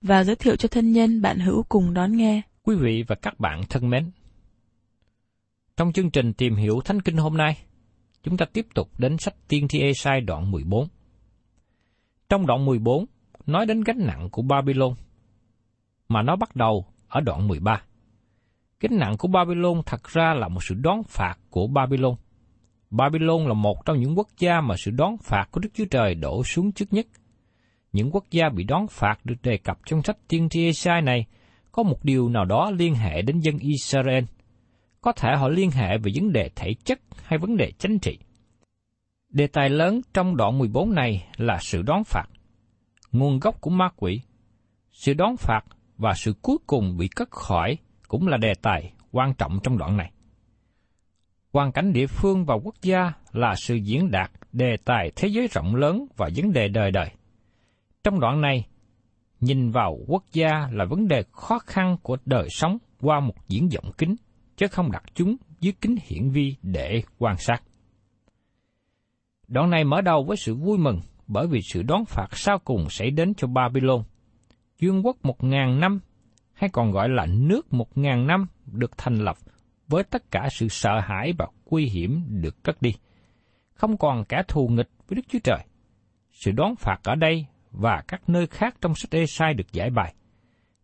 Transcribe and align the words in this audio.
và 0.00 0.24
giới 0.24 0.36
thiệu 0.36 0.56
cho 0.56 0.68
thân 0.68 0.92
nhân 0.92 1.22
bạn 1.22 1.38
hữu 1.38 1.62
cùng 1.68 1.94
đón 1.94 2.16
nghe. 2.16 2.42
Quý 2.62 2.76
vị 2.76 3.04
và 3.08 3.16
các 3.22 3.40
bạn 3.40 3.60
thân 3.68 3.90
mến, 3.90 4.10
trong 5.76 5.92
chương 5.92 6.10
trình 6.10 6.32
tìm 6.32 6.56
hiểu 6.56 6.80
Thánh 6.84 7.02
Kinh 7.02 7.16
hôm 7.16 7.36
nay, 7.36 7.56
chúng 8.22 8.36
ta 8.36 8.46
tiếp 8.52 8.66
tục 8.74 8.88
đến 8.98 9.18
sách 9.18 9.34
Tiên 9.48 9.68
thi 9.68 9.92
sai 9.94 10.20
đoạn 10.20 10.50
14. 10.50 10.88
Trong 12.28 12.46
đoạn 12.46 12.64
14, 12.64 13.04
nói 13.46 13.66
đến 13.66 13.80
gánh 13.80 14.06
nặng 14.06 14.28
của 14.32 14.42
Babylon, 14.42 14.94
mà 16.08 16.22
nó 16.22 16.36
bắt 16.36 16.56
đầu 16.56 16.86
ở 17.08 17.20
đoạn 17.20 17.48
13. 17.48 17.82
Gánh 18.80 18.98
nặng 18.98 19.16
của 19.18 19.28
Babylon 19.28 19.82
thật 19.86 20.04
ra 20.04 20.34
là 20.34 20.48
một 20.48 20.60
sự 20.64 20.74
đón 20.74 21.02
phạt 21.02 21.34
của 21.50 21.66
Babylon. 21.66 22.14
Babylon 22.90 23.46
là 23.46 23.54
một 23.54 23.84
trong 23.84 24.00
những 24.00 24.18
quốc 24.18 24.28
gia 24.38 24.60
mà 24.60 24.74
sự 24.78 24.90
đón 24.90 25.16
phạt 25.22 25.48
của 25.50 25.60
Đức 25.60 25.68
Chúa 25.74 25.84
Trời 25.90 26.14
đổ 26.14 26.44
xuống 26.44 26.72
trước 26.72 26.92
nhất. 26.92 27.06
Những 27.92 28.10
quốc 28.12 28.24
gia 28.30 28.48
bị 28.48 28.64
đón 28.64 28.86
phạt 28.90 29.26
được 29.26 29.34
đề 29.42 29.56
cập 29.56 29.78
trong 29.86 30.02
sách 30.02 30.16
Tiên 30.28 30.48
tri 30.48 30.64
esai 30.64 31.02
này 31.02 31.26
có 31.72 31.82
một 31.82 32.04
điều 32.04 32.28
nào 32.28 32.44
đó 32.44 32.70
liên 32.70 32.94
hệ 32.94 33.22
đến 33.22 33.40
dân 33.40 33.58
Israel. 33.58 34.24
Có 35.00 35.12
thể 35.12 35.36
họ 35.36 35.48
liên 35.48 35.70
hệ 35.70 35.98
về 35.98 36.12
vấn 36.14 36.32
đề 36.32 36.50
thể 36.56 36.74
chất 36.84 37.00
hay 37.24 37.38
vấn 37.38 37.56
đề 37.56 37.72
chính 37.78 37.98
trị. 37.98 38.18
Đề 39.28 39.46
tài 39.46 39.70
lớn 39.70 40.00
trong 40.14 40.36
đoạn 40.36 40.58
14 40.58 40.94
này 40.94 41.28
là 41.36 41.58
sự 41.60 41.82
đón 41.82 42.04
phạt, 42.04 42.26
nguồn 43.12 43.38
gốc 43.38 43.60
của 43.60 43.70
ma 43.70 43.88
quỷ, 43.96 44.20
sự 44.92 45.14
đón 45.14 45.36
phạt 45.36 45.60
và 45.96 46.14
sự 46.14 46.34
cuối 46.42 46.56
cùng 46.66 46.96
bị 46.96 47.08
cất 47.08 47.30
khỏi 47.30 47.78
cũng 48.08 48.28
là 48.28 48.36
đề 48.36 48.52
tài 48.62 48.92
quan 49.12 49.34
trọng 49.34 49.58
trong 49.62 49.78
đoạn 49.78 49.96
này. 49.96 50.12
Hoàn 51.52 51.72
cảnh 51.72 51.92
địa 51.92 52.06
phương 52.06 52.44
và 52.44 52.54
quốc 52.54 52.74
gia 52.82 53.12
là 53.32 53.54
sự 53.54 53.74
diễn 53.74 54.10
đạt 54.10 54.30
đề 54.52 54.76
tài 54.84 55.12
thế 55.16 55.28
giới 55.28 55.48
rộng 55.48 55.74
lớn 55.74 56.06
và 56.16 56.30
vấn 56.36 56.52
đề 56.52 56.68
đời 56.68 56.90
đời. 56.90 57.10
Trong 58.08 58.20
đoạn 58.20 58.40
này, 58.40 58.66
nhìn 59.40 59.70
vào 59.70 59.98
quốc 60.06 60.24
gia 60.32 60.68
là 60.72 60.84
vấn 60.84 61.08
đề 61.08 61.24
khó 61.32 61.58
khăn 61.58 61.96
của 62.02 62.16
đời 62.24 62.48
sống 62.50 62.78
qua 63.00 63.20
một 63.20 63.34
diễn 63.48 63.68
vọng 63.68 63.92
kính, 63.98 64.16
chứ 64.56 64.66
không 64.68 64.90
đặt 64.92 65.02
chúng 65.14 65.36
dưới 65.60 65.72
kính 65.80 65.96
hiển 66.02 66.30
vi 66.30 66.56
để 66.62 67.02
quan 67.18 67.36
sát. 67.38 67.62
Đoạn 69.48 69.70
này 69.70 69.84
mở 69.84 70.00
đầu 70.00 70.24
với 70.24 70.36
sự 70.36 70.54
vui 70.54 70.78
mừng 70.78 71.00
bởi 71.26 71.46
vì 71.46 71.60
sự 71.62 71.82
đón 71.82 72.04
phạt 72.04 72.28
sau 72.32 72.58
cùng 72.58 72.86
sẽ 72.90 73.10
đến 73.10 73.34
cho 73.34 73.48
Babylon. 73.48 74.02
vương 74.82 75.06
quốc 75.06 75.16
một 75.22 75.44
ngàn 75.44 75.80
năm, 75.80 76.00
hay 76.52 76.70
còn 76.72 76.90
gọi 76.90 77.08
là 77.08 77.26
nước 77.26 77.72
một 77.72 77.98
ngàn 77.98 78.26
năm 78.26 78.46
được 78.66 78.98
thành 78.98 79.14
lập 79.14 79.36
với 79.88 80.04
tất 80.04 80.30
cả 80.30 80.48
sự 80.50 80.68
sợ 80.68 81.00
hãi 81.00 81.32
và 81.38 81.46
nguy 81.70 81.86
hiểm 81.86 82.24
được 82.28 82.64
cất 82.64 82.82
đi. 82.82 82.94
Không 83.74 83.96
còn 83.96 84.24
kẻ 84.24 84.42
thù 84.48 84.68
nghịch 84.68 84.90
với 85.08 85.16
Đức 85.16 85.22
Chúa 85.28 85.38
Trời. 85.44 85.64
Sự 86.30 86.50
đón 86.52 86.74
phạt 86.76 86.98
ở 87.04 87.14
đây 87.14 87.46
và 87.78 88.02
các 88.08 88.28
nơi 88.28 88.46
khác 88.46 88.74
trong 88.80 88.94
sách 88.94 89.10
Ê-sai 89.10 89.54
được 89.54 89.72
giải 89.72 89.90
bài. 89.90 90.14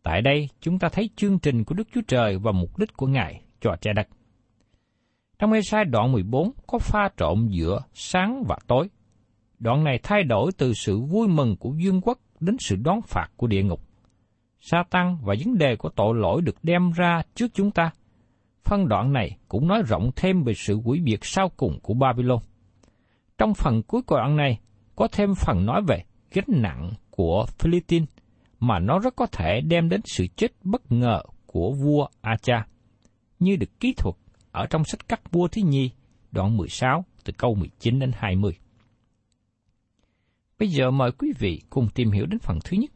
Tại 0.02 0.22
đây, 0.22 0.48
chúng 0.60 0.78
ta 0.78 0.88
thấy 0.88 1.10
chương 1.16 1.38
trình 1.38 1.64
của 1.64 1.74
Đức 1.74 1.88
Chúa 1.94 2.00
Trời 2.08 2.38
và 2.38 2.52
mục 2.52 2.78
đích 2.78 2.96
của 2.96 3.06
Ngài 3.06 3.42
cho 3.60 3.76
trái 3.80 3.94
đất. 3.94 4.08
Trong 5.38 5.52
Ê-sai 5.52 5.84
đoạn 5.84 6.12
14 6.12 6.50
có 6.66 6.78
pha 6.78 7.08
trộn 7.16 7.48
giữa 7.48 7.82
sáng 7.92 8.44
và 8.48 8.58
tối. 8.66 8.88
Đoạn 9.58 9.84
này 9.84 10.00
thay 10.02 10.22
đổi 10.22 10.52
từ 10.58 10.72
sự 10.74 11.00
vui 11.00 11.28
mừng 11.28 11.56
của 11.56 11.74
dương 11.76 12.00
quốc 12.00 12.18
đến 12.40 12.56
sự 12.60 12.76
đón 12.76 13.00
phạt 13.02 13.28
của 13.36 13.46
địa 13.46 13.62
ngục. 13.62 13.80
Sa 14.60 14.84
tăng 14.90 15.18
và 15.22 15.34
vấn 15.44 15.58
đề 15.58 15.76
của 15.76 15.88
tội 15.88 16.14
lỗi 16.14 16.42
được 16.42 16.56
đem 16.62 16.90
ra 16.92 17.22
trước 17.34 17.46
chúng 17.54 17.70
ta. 17.70 17.90
Phân 18.64 18.88
đoạn 18.88 19.12
này 19.12 19.36
cũng 19.48 19.68
nói 19.68 19.82
rộng 19.86 20.10
thêm 20.16 20.44
về 20.44 20.54
sự 20.54 20.74
quỷ 20.74 21.00
biệt 21.00 21.24
sau 21.24 21.48
cùng 21.56 21.80
của 21.82 21.94
Babylon. 21.94 22.38
Trong 23.38 23.54
phần 23.54 23.82
cuối 23.82 24.02
của 24.02 24.16
đoạn 24.16 24.36
này 24.36 24.60
có 24.96 25.08
thêm 25.12 25.34
phần 25.34 25.66
nói 25.66 25.82
về 25.88 26.04
gánh 26.34 26.62
nặng 26.62 26.92
của 27.10 27.46
Philippines 27.58 28.08
mà 28.60 28.78
nó 28.78 28.98
rất 28.98 29.16
có 29.16 29.26
thể 29.26 29.60
đem 29.60 29.88
đến 29.88 30.00
sự 30.04 30.26
chết 30.36 30.52
bất 30.62 30.92
ngờ 30.92 31.22
của 31.46 31.72
vua 31.72 32.06
Acha, 32.20 32.66
như 33.38 33.56
được 33.56 33.80
kỹ 33.80 33.94
thuật 33.96 34.14
ở 34.52 34.66
trong 34.66 34.84
sách 34.84 35.08
các 35.08 35.32
vua 35.32 35.48
thứ 35.48 35.62
nhi, 35.62 35.90
đoạn 36.32 36.56
16, 36.56 37.04
từ 37.24 37.32
câu 37.32 37.54
19 37.54 37.98
đến 37.98 38.10
20. 38.14 38.52
Bây 40.58 40.68
giờ 40.68 40.90
mời 40.90 41.12
quý 41.12 41.32
vị 41.38 41.62
cùng 41.70 41.88
tìm 41.94 42.10
hiểu 42.10 42.26
đến 42.26 42.38
phần 42.38 42.58
thứ 42.64 42.76
nhất, 42.76 42.90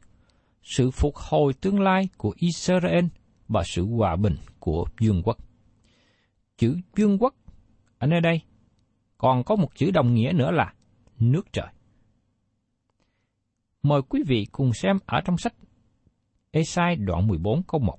sự 0.63 0.91
phục 0.91 1.17
hồi 1.17 1.53
tương 1.53 1.81
lai 1.81 2.09
của 2.17 2.35
Israel 2.37 3.05
và 3.49 3.63
sự 3.65 3.87
hòa 3.87 4.17
bình 4.17 4.37
của 4.59 4.87
vương 5.01 5.23
quốc. 5.23 5.39
Chữ 6.59 6.77
vương 6.97 7.19
quốc 7.19 7.35
ở 7.99 8.07
nơi 8.07 8.21
đây 8.21 8.41
còn 9.19 9.45
có 9.45 9.57
một 9.57 9.75
chữ 9.75 9.91
đồng 9.91 10.15
nghĩa 10.15 10.33
nữa 10.35 10.51
là 10.51 10.75
nước 11.19 11.53
trời. 11.53 11.67
Mời 13.89 14.03
quý 14.09 14.23
vị 14.27 14.47
cùng 14.53 14.73
xem 14.73 14.99
ở 15.07 15.21
trong 15.25 15.39
sách 15.39 15.55
Esai 16.51 16.97
đoạn 16.97 17.27
14 17.27 17.63
câu 17.63 17.81
1. 17.81 17.99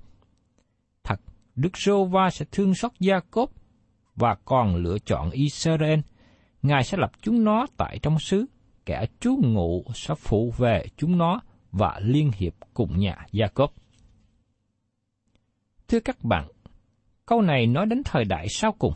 Thật, 1.04 1.20
Đức 1.56 1.76
Sô 1.76 2.04
Va 2.04 2.30
sẽ 2.30 2.44
thương 2.52 2.74
xót 2.74 2.92
Gia 3.00 3.20
Cốp 3.30 3.50
và 4.16 4.36
còn 4.44 4.76
lựa 4.76 4.98
chọn 4.98 5.30
Israel. 5.30 6.00
Ngài 6.62 6.84
sẽ 6.84 6.98
lập 7.00 7.10
chúng 7.22 7.44
nó 7.44 7.66
tại 7.76 7.98
trong 8.02 8.18
xứ, 8.18 8.46
kẻ 8.86 9.06
trú 9.20 9.36
ngụ 9.42 9.84
sẽ 9.94 10.14
phụ 10.14 10.52
về 10.58 10.84
chúng 10.96 11.18
nó 11.18 11.40
và 11.72 12.00
liên 12.02 12.30
hiệp 12.36 12.54
cùng 12.74 12.98
nhà 12.98 13.26
Gia 13.32 13.46
Cốp. 13.46 13.72
Thưa 15.88 16.00
các 16.00 16.24
bạn, 16.24 16.48
Câu 17.26 17.42
này 17.42 17.66
nói 17.66 17.86
đến 17.86 18.02
thời 18.04 18.24
đại 18.24 18.46
sau 18.50 18.72
cùng. 18.72 18.94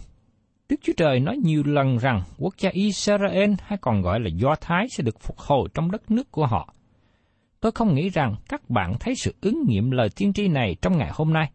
Đức 0.68 0.76
Chúa 0.82 0.92
Trời 0.96 1.20
nói 1.20 1.36
nhiều 1.36 1.62
lần 1.66 1.96
rằng 1.96 2.22
quốc 2.38 2.54
gia 2.58 2.70
Israel 2.70 3.52
hay 3.62 3.78
còn 3.82 4.02
gọi 4.02 4.20
là 4.20 4.28
Do 4.34 4.54
Thái 4.60 4.86
sẽ 4.90 5.02
được 5.02 5.20
phục 5.20 5.38
hồi 5.38 5.68
trong 5.74 5.90
đất 5.90 6.10
nước 6.10 6.30
của 6.30 6.46
họ. 6.46 6.74
Tôi 7.64 7.72
không 7.72 7.94
nghĩ 7.94 8.08
rằng 8.08 8.34
các 8.48 8.70
bạn 8.70 8.94
thấy 9.00 9.14
sự 9.14 9.34
ứng 9.40 9.64
nghiệm 9.66 9.90
lời 9.90 10.08
tiên 10.16 10.32
tri 10.32 10.48
này 10.48 10.76
trong 10.82 10.98
ngày 10.98 11.10
hôm 11.14 11.32
nay. 11.32 11.50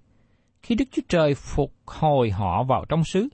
Khi 0.62 0.76
Đức 0.76 0.86
Chúa 0.92 1.02
Trời 1.10 1.34
phục 1.34 1.74
hồi 1.86 2.32
họ 2.32 2.64
vào 2.64 2.86
trong 2.90 3.04
xứ, 3.04 3.28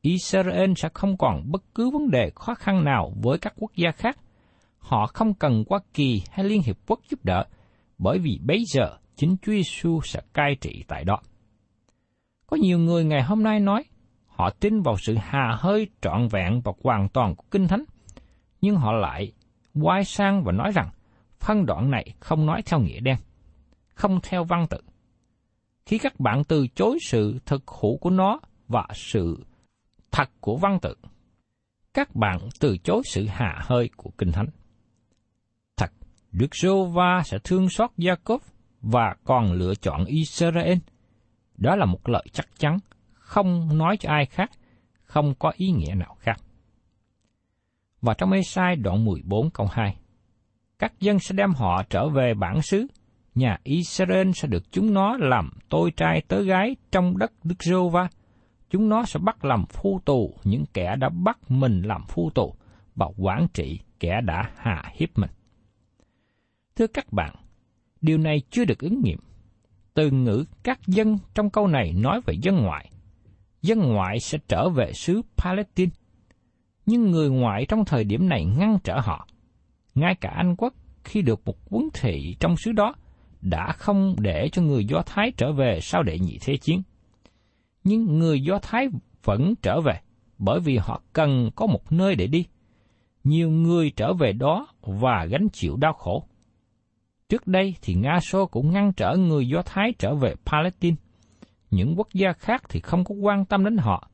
Israel 0.00 0.72
sẽ 0.76 0.88
không 0.94 1.16
còn 1.16 1.42
bất 1.50 1.62
cứ 1.74 1.90
vấn 1.90 2.10
đề 2.10 2.30
khó 2.34 2.54
khăn 2.54 2.84
nào 2.84 3.12
với 3.22 3.38
các 3.38 3.54
quốc 3.56 3.70
gia 3.76 3.90
khác. 3.90 4.18
Họ 4.78 5.06
không 5.06 5.34
cần 5.34 5.64
Hoa 5.70 5.78
Kỳ 5.94 6.22
hay 6.30 6.46
Liên 6.46 6.62
Hiệp 6.62 6.76
Quốc 6.86 7.00
giúp 7.10 7.24
đỡ, 7.24 7.44
bởi 7.98 8.18
vì 8.18 8.38
bây 8.42 8.64
giờ 8.66 8.96
chính 9.16 9.36
Chúa 9.42 9.52
Giêsu 9.52 10.00
sẽ 10.04 10.20
cai 10.34 10.56
trị 10.60 10.84
tại 10.88 11.04
đó. 11.04 11.18
Có 12.46 12.56
nhiều 12.56 12.78
người 12.78 13.04
ngày 13.04 13.22
hôm 13.22 13.42
nay 13.42 13.60
nói, 13.60 13.84
họ 14.26 14.50
tin 14.50 14.82
vào 14.82 14.96
sự 14.98 15.14
hà 15.20 15.56
hơi 15.58 15.88
trọn 16.02 16.28
vẹn 16.28 16.60
và 16.64 16.72
hoàn 16.84 17.08
toàn 17.08 17.34
của 17.34 17.44
Kinh 17.50 17.68
Thánh, 17.68 17.84
nhưng 18.60 18.76
họ 18.76 18.92
lại 18.92 19.32
quay 19.82 20.04
sang 20.04 20.44
và 20.44 20.52
nói 20.52 20.70
rằng 20.74 20.90
phân 21.46 21.66
đoạn 21.66 21.90
này 21.90 22.14
không 22.20 22.46
nói 22.46 22.62
theo 22.66 22.80
nghĩa 22.80 23.00
đen, 23.00 23.16
không 23.94 24.20
theo 24.22 24.44
văn 24.44 24.66
tự. 24.70 24.78
Khi 25.86 25.98
các 25.98 26.20
bạn 26.20 26.44
từ 26.44 26.66
chối 26.74 26.98
sự 27.06 27.38
thực 27.46 27.62
hữu 27.80 27.98
của 27.98 28.10
nó 28.10 28.40
và 28.68 28.86
sự 28.94 29.44
thật 30.10 30.30
của 30.40 30.56
văn 30.56 30.78
tự, 30.82 30.94
các 31.94 32.14
bạn 32.14 32.38
từ 32.60 32.76
chối 32.78 33.02
sự 33.04 33.26
hạ 33.26 33.60
hơi 33.62 33.90
của 33.96 34.10
Kinh 34.18 34.32
Thánh. 34.32 34.46
Thật, 35.76 35.92
Đức 36.32 36.56
Sô 36.56 36.84
va 36.84 37.22
sẽ 37.24 37.38
thương 37.44 37.68
xót 37.68 37.90
gia 37.96 38.14
cốp 38.14 38.42
và 38.80 39.14
còn 39.24 39.52
lựa 39.52 39.74
chọn 39.74 40.04
Israel. 40.04 40.78
Đó 41.56 41.76
là 41.76 41.84
một 41.84 42.08
lợi 42.08 42.24
chắc 42.32 42.46
chắn, 42.58 42.78
không 43.12 43.78
nói 43.78 43.96
cho 44.00 44.10
ai 44.10 44.26
khác, 44.26 44.50
không 45.02 45.34
có 45.38 45.52
ý 45.56 45.70
nghĩa 45.70 45.94
nào 45.94 46.16
khác. 46.20 46.36
Và 48.00 48.14
trong 48.14 48.32
Ê-sai 48.32 48.76
đoạn 48.76 49.04
14 49.04 49.50
câu 49.50 49.66
2, 49.70 49.96
các 50.78 50.92
dân 51.00 51.18
sẽ 51.18 51.34
đem 51.34 51.50
họ 51.50 51.82
trở 51.90 52.08
về 52.08 52.34
bản 52.34 52.62
xứ, 52.62 52.86
nhà 53.34 53.58
Israel 53.62 54.30
sẽ 54.34 54.48
được 54.48 54.72
chúng 54.72 54.94
nó 54.94 55.16
làm 55.20 55.50
tôi 55.68 55.90
trai 55.96 56.22
tớ 56.28 56.42
gái 56.42 56.76
trong 56.92 57.18
đất 57.18 57.32
Đức 57.44 57.62
giô 57.62 57.88
va 57.88 58.08
chúng 58.74 58.88
nó 58.88 59.04
sẽ 59.04 59.20
bắt 59.22 59.44
làm 59.44 59.66
phu 59.66 60.00
tù 60.04 60.34
những 60.44 60.64
kẻ 60.74 60.96
đã 60.96 61.08
bắt 61.08 61.38
mình 61.48 61.82
làm 61.82 62.04
phu 62.08 62.30
tù 62.30 62.54
và 62.94 63.06
quản 63.16 63.46
trị 63.54 63.80
kẻ 64.00 64.20
đã 64.24 64.50
hạ 64.56 64.82
hiếp 64.94 65.18
mình. 65.18 65.30
Thưa 66.76 66.86
các 66.86 67.12
bạn, 67.12 67.34
điều 68.00 68.18
này 68.18 68.42
chưa 68.50 68.64
được 68.64 68.78
ứng 68.78 69.00
nghiệm. 69.04 69.18
Từ 69.94 70.10
ngữ 70.10 70.44
các 70.62 70.80
dân 70.86 71.18
trong 71.34 71.50
câu 71.50 71.66
này 71.66 71.92
nói 71.92 72.20
về 72.26 72.34
dân 72.42 72.56
ngoại. 72.56 72.90
Dân 73.62 73.78
ngoại 73.78 74.20
sẽ 74.20 74.38
trở 74.48 74.68
về 74.68 74.92
xứ 74.92 75.22
Palestine. 75.36 75.92
Nhưng 76.86 77.10
người 77.10 77.30
ngoại 77.30 77.66
trong 77.68 77.84
thời 77.84 78.04
điểm 78.04 78.28
này 78.28 78.44
ngăn 78.44 78.78
trở 78.84 79.00
họ. 79.00 79.26
Ngay 79.94 80.14
cả 80.14 80.32
Anh 80.36 80.56
quốc 80.56 80.74
khi 81.04 81.22
được 81.22 81.40
một 81.44 81.56
quân 81.70 81.88
thị 81.94 82.36
trong 82.40 82.56
xứ 82.56 82.72
đó 82.72 82.94
đã 83.40 83.72
không 83.72 84.16
để 84.18 84.48
cho 84.52 84.62
người 84.62 84.84
Do 84.84 85.02
Thái 85.06 85.32
trở 85.36 85.52
về 85.52 85.78
sau 85.82 86.02
đệ 86.02 86.18
nhị 86.18 86.38
thế 86.40 86.56
chiến 86.56 86.82
nhưng 87.84 88.18
người 88.18 88.40
Do 88.40 88.58
Thái 88.62 88.88
vẫn 89.24 89.54
trở 89.62 89.80
về, 89.80 90.00
bởi 90.38 90.60
vì 90.60 90.76
họ 90.76 91.02
cần 91.12 91.50
có 91.54 91.66
một 91.66 91.92
nơi 91.92 92.14
để 92.14 92.26
đi. 92.26 92.46
Nhiều 93.24 93.50
người 93.50 93.90
trở 93.96 94.12
về 94.14 94.32
đó 94.32 94.66
và 94.80 95.26
gánh 95.30 95.48
chịu 95.52 95.76
đau 95.76 95.92
khổ. 95.92 96.24
Trước 97.28 97.46
đây 97.46 97.74
thì 97.82 97.94
Nga 97.94 98.20
Xô 98.20 98.46
cũng 98.46 98.72
ngăn 98.72 98.92
trở 98.92 99.16
người 99.16 99.48
Do 99.48 99.62
Thái 99.62 99.92
trở 99.98 100.14
về 100.14 100.34
Palestine. 100.46 100.96
Những 101.70 101.94
quốc 101.96 102.08
gia 102.14 102.32
khác 102.32 102.62
thì 102.68 102.80
không 102.80 103.04
có 103.04 103.14
quan 103.14 103.44
tâm 103.44 103.64
đến 103.64 103.76
họ. 103.76 104.10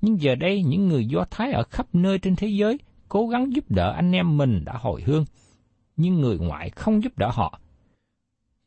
Nhưng 0.00 0.20
giờ 0.20 0.34
đây 0.34 0.62
những 0.62 0.88
người 0.88 1.06
Do 1.06 1.24
Thái 1.30 1.52
ở 1.52 1.62
khắp 1.62 1.86
nơi 1.92 2.18
trên 2.18 2.36
thế 2.36 2.48
giới 2.48 2.78
cố 3.08 3.26
gắng 3.28 3.54
giúp 3.54 3.64
đỡ 3.68 3.92
anh 3.92 4.12
em 4.12 4.36
mình 4.36 4.64
đã 4.64 4.72
hồi 4.76 5.02
hương, 5.06 5.24
nhưng 5.96 6.20
người 6.20 6.38
ngoại 6.38 6.70
không 6.70 7.02
giúp 7.02 7.18
đỡ 7.18 7.30
họ. 7.32 7.60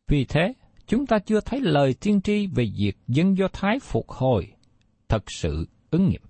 Vì 0.07 0.25
thế, 0.25 0.53
chúng 0.88 1.06
ta 1.06 1.19
chưa 1.19 1.41
thấy 1.41 1.62
lời 1.62 1.94
tiên 1.94 2.21
tri 2.21 2.47
về 2.47 2.71
việc 2.77 2.97
dân 3.07 3.38
Do 3.38 3.47
Thái 3.53 3.80
phục 3.80 4.09
hồi 4.09 4.47
thật 5.09 5.31
sự 5.31 5.68
ứng 5.91 6.09
nghiệm. 6.09 6.21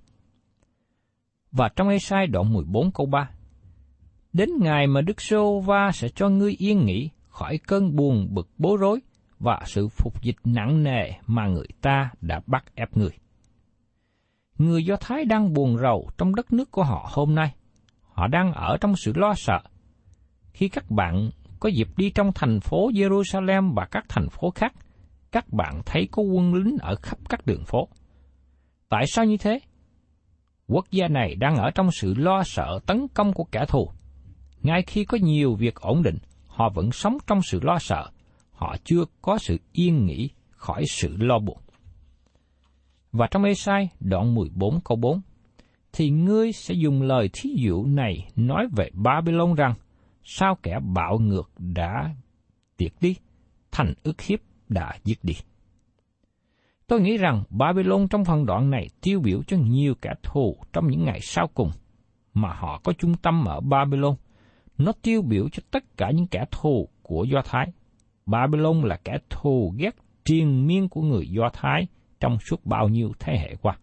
Và 1.51 1.69
trong 1.75 1.89
Ê-sai 1.89 2.27
đoạn 2.27 2.53
14 2.53 2.91
câu 2.91 3.05
3, 3.05 3.29
Đến 4.33 4.49
ngày 4.59 4.87
mà 4.87 5.01
Đức 5.01 5.21
Sô 5.21 5.59
Va 5.59 5.91
sẽ 5.93 6.09
cho 6.09 6.29
ngươi 6.29 6.55
yên 6.59 6.85
nghỉ 6.85 7.09
khỏi 7.27 7.57
cơn 7.57 7.95
buồn 7.95 8.27
bực 8.31 8.49
bối 8.57 8.77
rối 8.77 8.99
và 9.39 9.61
sự 9.65 9.87
phục 9.87 10.21
dịch 10.21 10.35
nặng 10.43 10.83
nề 10.83 11.11
mà 11.27 11.47
người 11.47 11.67
ta 11.81 12.11
đã 12.21 12.41
bắt 12.47 12.65
ép 12.75 12.97
người. 12.97 13.11
Người 14.57 14.85
Do 14.85 14.95
Thái 14.95 15.25
đang 15.25 15.53
buồn 15.53 15.77
rầu 15.77 16.09
trong 16.17 16.35
đất 16.35 16.53
nước 16.53 16.71
của 16.71 16.83
họ 16.83 17.09
hôm 17.13 17.35
nay. 17.35 17.53
Họ 18.19 18.27
đang 18.27 18.53
ở 18.53 18.77
trong 18.81 18.95
sự 18.95 19.13
lo 19.15 19.33
sợ. 19.37 19.59
Khi 20.53 20.69
các 20.69 20.91
bạn 20.91 21.29
có 21.59 21.69
dịp 21.69 21.87
đi 21.97 22.09
trong 22.09 22.31
thành 22.35 22.59
phố 22.59 22.89
Jerusalem 22.91 23.73
và 23.73 23.85
các 23.91 24.05
thành 24.09 24.29
phố 24.29 24.51
khác, 24.51 24.73
các 25.31 25.53
bạn 25.53 25.81
thấy 25.85 26.07
có 26.11 26.23
quân 26.23 26.53
lính 26.53 26.77
ở 26.81 26.95
khắp 26.95 27.17
các 27.29 27.45
đường 27.45 27.63
phố. 27.65 27.87
Tại 28.89 29.05
sao 29.07 29.25
như 29.25 29.37
thế? 29.37 29.59
Quốc 30.67 30.85
gia 30.91 31.07
này 31.07 31.35
đang 31.35 31.55
ở 31.55 31.71
trong 31.75 31.91
sự 31.91 32.13
lo 32.17 32.43
sợ 32.43 32.79
tấn 32.85 33.07
công 33.13 33.33
của 33.33 33.43
kẻ 33.43 33.65
thù. 33.67 33.89
Ngay 34.61 34.81
khi 34.87 35.05
có 35.05 35.17
nhiều 35.21 35.55
việc 35.55 35.75
ổn 35.75 36.03
định, 36.03 36.17
họ 36.47 36.69
vẫn 36.69 36.91
sống 36.91 37.17
trong 37.27 37.41
sự 37.41 37.59
lo 37.63 37.79
sợ. 37.79 38.09
Họ 38.51 38.75
chưa 38.83 39.05
có 39.21 39.37
sự 39.37 39.57
yên 39.71 40.05
nghỉ 40.05 40.29
khỏi 40.49 40.83
sự 40.87 41.17
lo 41.17 41.39
buồn. 41.39 41.57
Và 43.11 43.27
trong 43.31 43.43
Ê-sai 43.43 43.89
đoạn 43.99 44.35
14 44.35 44.79
câu 44.81 44.97
4, 44.97 45.21
thì 45.93 46.09
ngươi 46.09 46.51
sẽ 46.51 46.73
dùng 46.73 47.01
lời 47.01 47.29
thí 47.33 47.49
dụ 47.55 47.85
này 47.85 48.27
nói 48.35 48.67
về 48.77 48.89
Babylon 48.93 49.55
rằng, 49.55 49.73
sao 50.23 50.57
kẻ 50.63 50.79
bạo 50.93 51.19
ngược 51.19 51.51
đã 51.57 52.15
tiệt 52.77 52.91
đi, 53.01 53.15
thành 53.71 53.93
ức 54.03 54.21
hiếp 54.21 54.39
đã 54.69 54.97
giết 55.03 55.19
đi. 55.23 55.33
Tôi 56.87 57.01
nghĩ 57.01 57.17
rằng 57.17 57.43
Babylon 57.49 58.07
trong 58.07 58.25
phần 58.25 58.45
đoạn 58.45 58.69
này 58.69 58.87
tiêu 59.01 59.19
biểu 59.19 59.43
cho 59.43 59.57
nhiều 59.57 59.95
kẻ 60.01 60.13
thù 60.23 60.57
trong 60.73 60.87
những 60.87 61.05
ngày 61.05 61.19
sau 61.21 61.47
cùng, 61.53 61.71
mà 62.33 62.53
họ 62.53 62.81
có 62.83 62.93
trung 62.93 63.15
tâm 63.15 63.45
ở 63.45 63.59
Babylon. 63.59 64.15
Nó 64.77 64.91
tiêu 65.01 65.21
biểu 65.21 65.49
cho 65.49 65.63
tất 65.71 65.83
cả 65.97 66.11
những 66.11 66.27
kẻ 66.27 66.45
thù 66.51 66.89
của 67.01 67.23
Do 67.23 67.41
Thái. 67.45 67.67
Babylon 68.25 68.81
là 68.81 68.97
kẻ 69.03 69.17
thù 69.29 69.73
ghét 69.77 69.95
triền 70.25 70.67
miên 70.67 70.89
của 70.89 71.01
người 71.01 71.27
Do 71.29 71.49
Thái 71.53 71.87
trong 72.19 72.37
suốt 72.39 72.65
bao 72.65 72.87
nhiêu 72.87 73.11
thế 73.19 73.37
hệ 73.37 73.55
qua. 73.61 73.77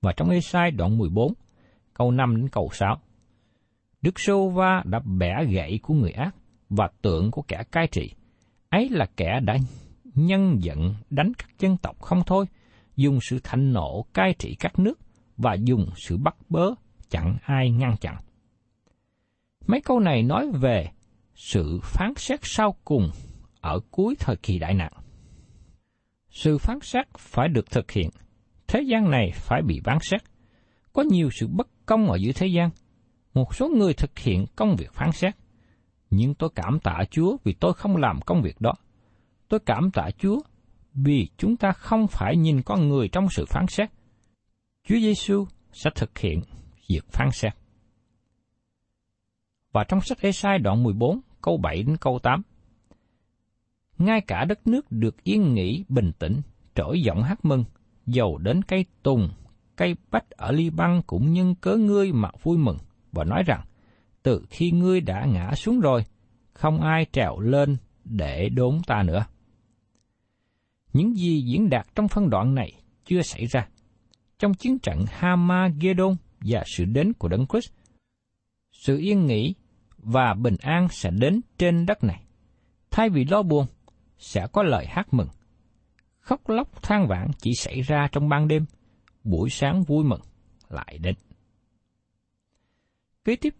Và 0.00 0.12
trong 0.12 0.30
Ê-sai 0.30 0.70
đoạn 0.70 0.98
14, 0.98 1.32
câu 1.94 2.10
5 2.10 2.36
đến 2.36 2.48
câu 2.48 2.70
6, 2.72 3.00
Đức 4.02 4.20
Sô 4.20 4.48
Va 4.48 4.82
đã 4.84 4.98
bẻ 4.98 5.44
gãy 5.44 5.78
của 5.82 5.94
người 5.94 6.12
ác 6.12 6.34
và 6.68 6.90
tượng 7.02 7.30
của 7.30 7.42
kẻ 7.42 7.62
cai 7.72 7.86
trị. 7.86 8.14
Ấy 8.68 8.88
là 8.88 9.06
kẻ 9.16 9.40
đã 9.44 9.56
nhân 10.14 10.58
giận 10.60 10.94
đánh 11.10 11.32
các 11.34 11.48
dân 11.58 11.76
tộc 11.76 12.00
không 12.00 12.22
thôi, 12.26 12.46
dùng 12.96 13.18
sự 13.22 13.38
thạnh 13.42 13.72
nộ 13.72 14.04
cai 14.14 14.34
trị 14.38 14.56
các 14.60 14.78
nước 14.78 14.98
và 15.36 15.54
dùng 15.54 15.90
sự 15.96 16.16
bắt 16.16 16.36
bớ 16.48 16.70
chẳng 17.08 17.38
ai 17.42 17.70
ngăn 17.70 17.96
chặn. 18.00 18.16
Mấy 19.66 19.80
câu 19.80 20.00
này 20.00 20.22
nói 20.22 20.50
về 20.50 20.90
sự 21.34 21.80
phán 21.82 22.12
xét 22.16 22.40
sau 22.42 22.74
cùng 22.84 23.10
ở 23.60 23.80
cuối 23.90 24.16
thời 24.18 24.36
kỳ 24.36 24.58
đại 24.58 24.74
nạn. 24.74 24.92
Sự 26.30 26.58
phán 26.58 26.78
xét 26.82 27.06
phải 27.18 27.48
được 27.48 27.70
thực 27.70 27.90
hiện, 27.90 28.10
thế 28.70 28.82
gian 28.82 29.10
này 29.10 29.30
phải 29.34 29.62
bị 29.62 29.80
bán 29.84 29.98
xét. 30.00 30.20
Có 30.92 31.02
nhiều 31.02 31.28
sự 31.32 31.48
bất 31.48 31.68
công 31.86 32.10
ở 32.10 32.16
giữa 32.16 32.32
thế 32.34 32.46
gian, 32.46 32.70
một 33.34 33.54
số 33.54 33.68
người 33.68 33.94
thực 33.94 34.18
hiện 34.18 34.46
công 34.56 34.76
việc 34.76 34.92
phán 34.92 35.12
xét. 35.12 35.34
Nhưng 36.10 36.34
tôi 36.34 36.50
cảm 36.54 36.80
tạ 36.80 36.98
Chúa 37.10 37.36
vì 37.44 37.52
tôi 37.52 37.72
không 37.74 37.96
làm 37.96 38.20
công 38.26 38.42
việc 38.42 38.60
đó. 38.60 38.72
Tôi 39.48 39.60
cảm 39.60 39.90
tạ 39.90 40.10
Chúa 40.18 40.40
vì 40.94 41.28
chúng 41.36 41.56
ta 41.56 41.72
không 41.72 42.06
phải 42.06 42.36
nhìn 42.36 42.62
con 42.62 42.88
người 42.88 43.08
trong 43.08 43.28
sự 43.30 43.44
phán 43.48 43.66
xét. 43.66 43.90
Chúa 44.88 44.96
Giêsu 44.96 45.46
sẽ 45.72 45.90
thực 45.94 46.18
hiện 46.18 46.40
việc 46.88 47.04
phán 47.10 47.28
xét. 47.32 47.52
Và 49.72 49.84
trong 49.88 50.00
sách 50.00 50.18
Ê-sai 50.20 50.58
đoạn 50.58 50.82
14, 50.82 51.20
câu 51.42 51.56
7 51.56 51.82
đến 51.82 51.96
câu 51.96 52.18
8. 52.22 52.42
Ngay 53.98 54.20
cả 54.20 54.44
đất 54.44 54.66
nước 54.66 54.86
được 54.90 55.24
yên 55.24 55.54
nghỉ 55.54 55.84
bình 55.88 56.12
tĩnh, 56.18 56.40
trỗi 56.74 57.00
giọng 57.00 57.22
hát 57.22 57.44
mừng, 57.44 57.64
dầu 58.12 58.38
đến 58.38 58.62
cây 58.62 58.84
tùng, 59.02 59.28
cây 59.76 59.96
bách 60.10 60.30
ở 60.30 60.52
Ly 60.52 60.70
Băng 60.70 61.02
cũng 61.06 61.32
nhân 61.32 61.54
cớ 61.54 61.76
ngươi 61.76 62.12
mà 62.12 62.30
vui 62.42 62.58
mừng 62.58 62.78
và 63.12 63.24
nói 63.24 63.42
rằng, 63.46 63.64
từ 64.22 64.44
khi 64.50 64.70
ngươi 64.70 65.00
đã 65.00 65.24
ngã 65.24 65.54
xuống 65.54 65.80
rồi, 65.80 66.04
không 66.52 66.80
ai 66.80 67.06
trèo 67.12 67.40
lên 67.40 67.76
để 68.04 68.48
đốn 68.48 68.80
ta 68.86 69.02
nữa. 69.02 69.24
Những 70.92 71.16
gì 71.16 71.42
diễn 71.42 71.70
đạt 71.70 71.86
trong 71.94 72.08
phân 72.08 72.30
đoạn 72.30 72.54
này 72.54 72.72
chưa 73.04 73.22
xảy 73.22 73.46
ra. 73.46 73.68
Trong 74.38 74.54
chiến 74.54 74.78
trận 74.78 75.04
Hamagedon 75.08 76.16
và 76.40 76.62
sự 76.66 76.84
đến 76.84 77.12
của 77.12 77.28
Đấng 77.28 77.46
Christ, 77.46 77.72
sự 78.72 78.98
yên 78.98 79.26
nghỉ 79.26 79.54
và 79.98 80.34
bình 80.34 80.56
an 80.60 80.88
sẽ 80.90 81.10
đến 81.10 81.40
trên 81.58 81.86
đất 81.86 82.04
này. 82.04 82.22
Thay 82.90 83.08
vì 83.08 83.24
lo 83.24 83.42
buồn, 83.42 83.66
sẽ 84.18 84.46
có 84.52 84.62
lời 84.62 84.86
hát 84.86 85.14
mừng. 85.14 85.28
Khóc 86.20 86.48
lóc 86.48 86.82
than 86.82 87.06
vãn 87.08 87.30
chỉ 87.38 87.54
xảy 87.54 87.80
ra 87.80 88.08
trong 88.12 88.28
ban 88.28 88.48
đêm, 88.48 88.64
buổi 89.24 89.50
sáng 89.50 89.82
vui 89.82 90.04
mừng 90.04 90.20
lại 90.68 90.98
đến. 90.98 91.14
Kế 93.24 93.36
tiếp, 93.36 93.54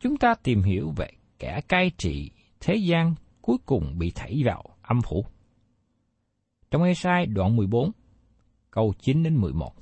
chúng 0.00 0.16
ta 0.16 0.34
tìm 0.42 0.62
hiểu 0.62 0.90
về 0.96 1.10
kẻ 1.38 1.60
cai 1.68 1.90
trị 1.98 2.30
thế 2.60 2.74
gian 2.74 3.14
cuối 3.40 3.56
cùng 3.66 3.98
bị 3.98 4.10
thảy 4.10 4.42
vào 4.44 4.64
âm 4.82 5.00
phủ. 5.02 5.24
Trong 6.70 6.82
Ê-sai 6.82 7.26
đoạn 7.26 7.56
14, 7.56 7.90
câu 8.70 8.94
9 8.98 9.22
đến 9.22 9.36
11. 9.36 9.72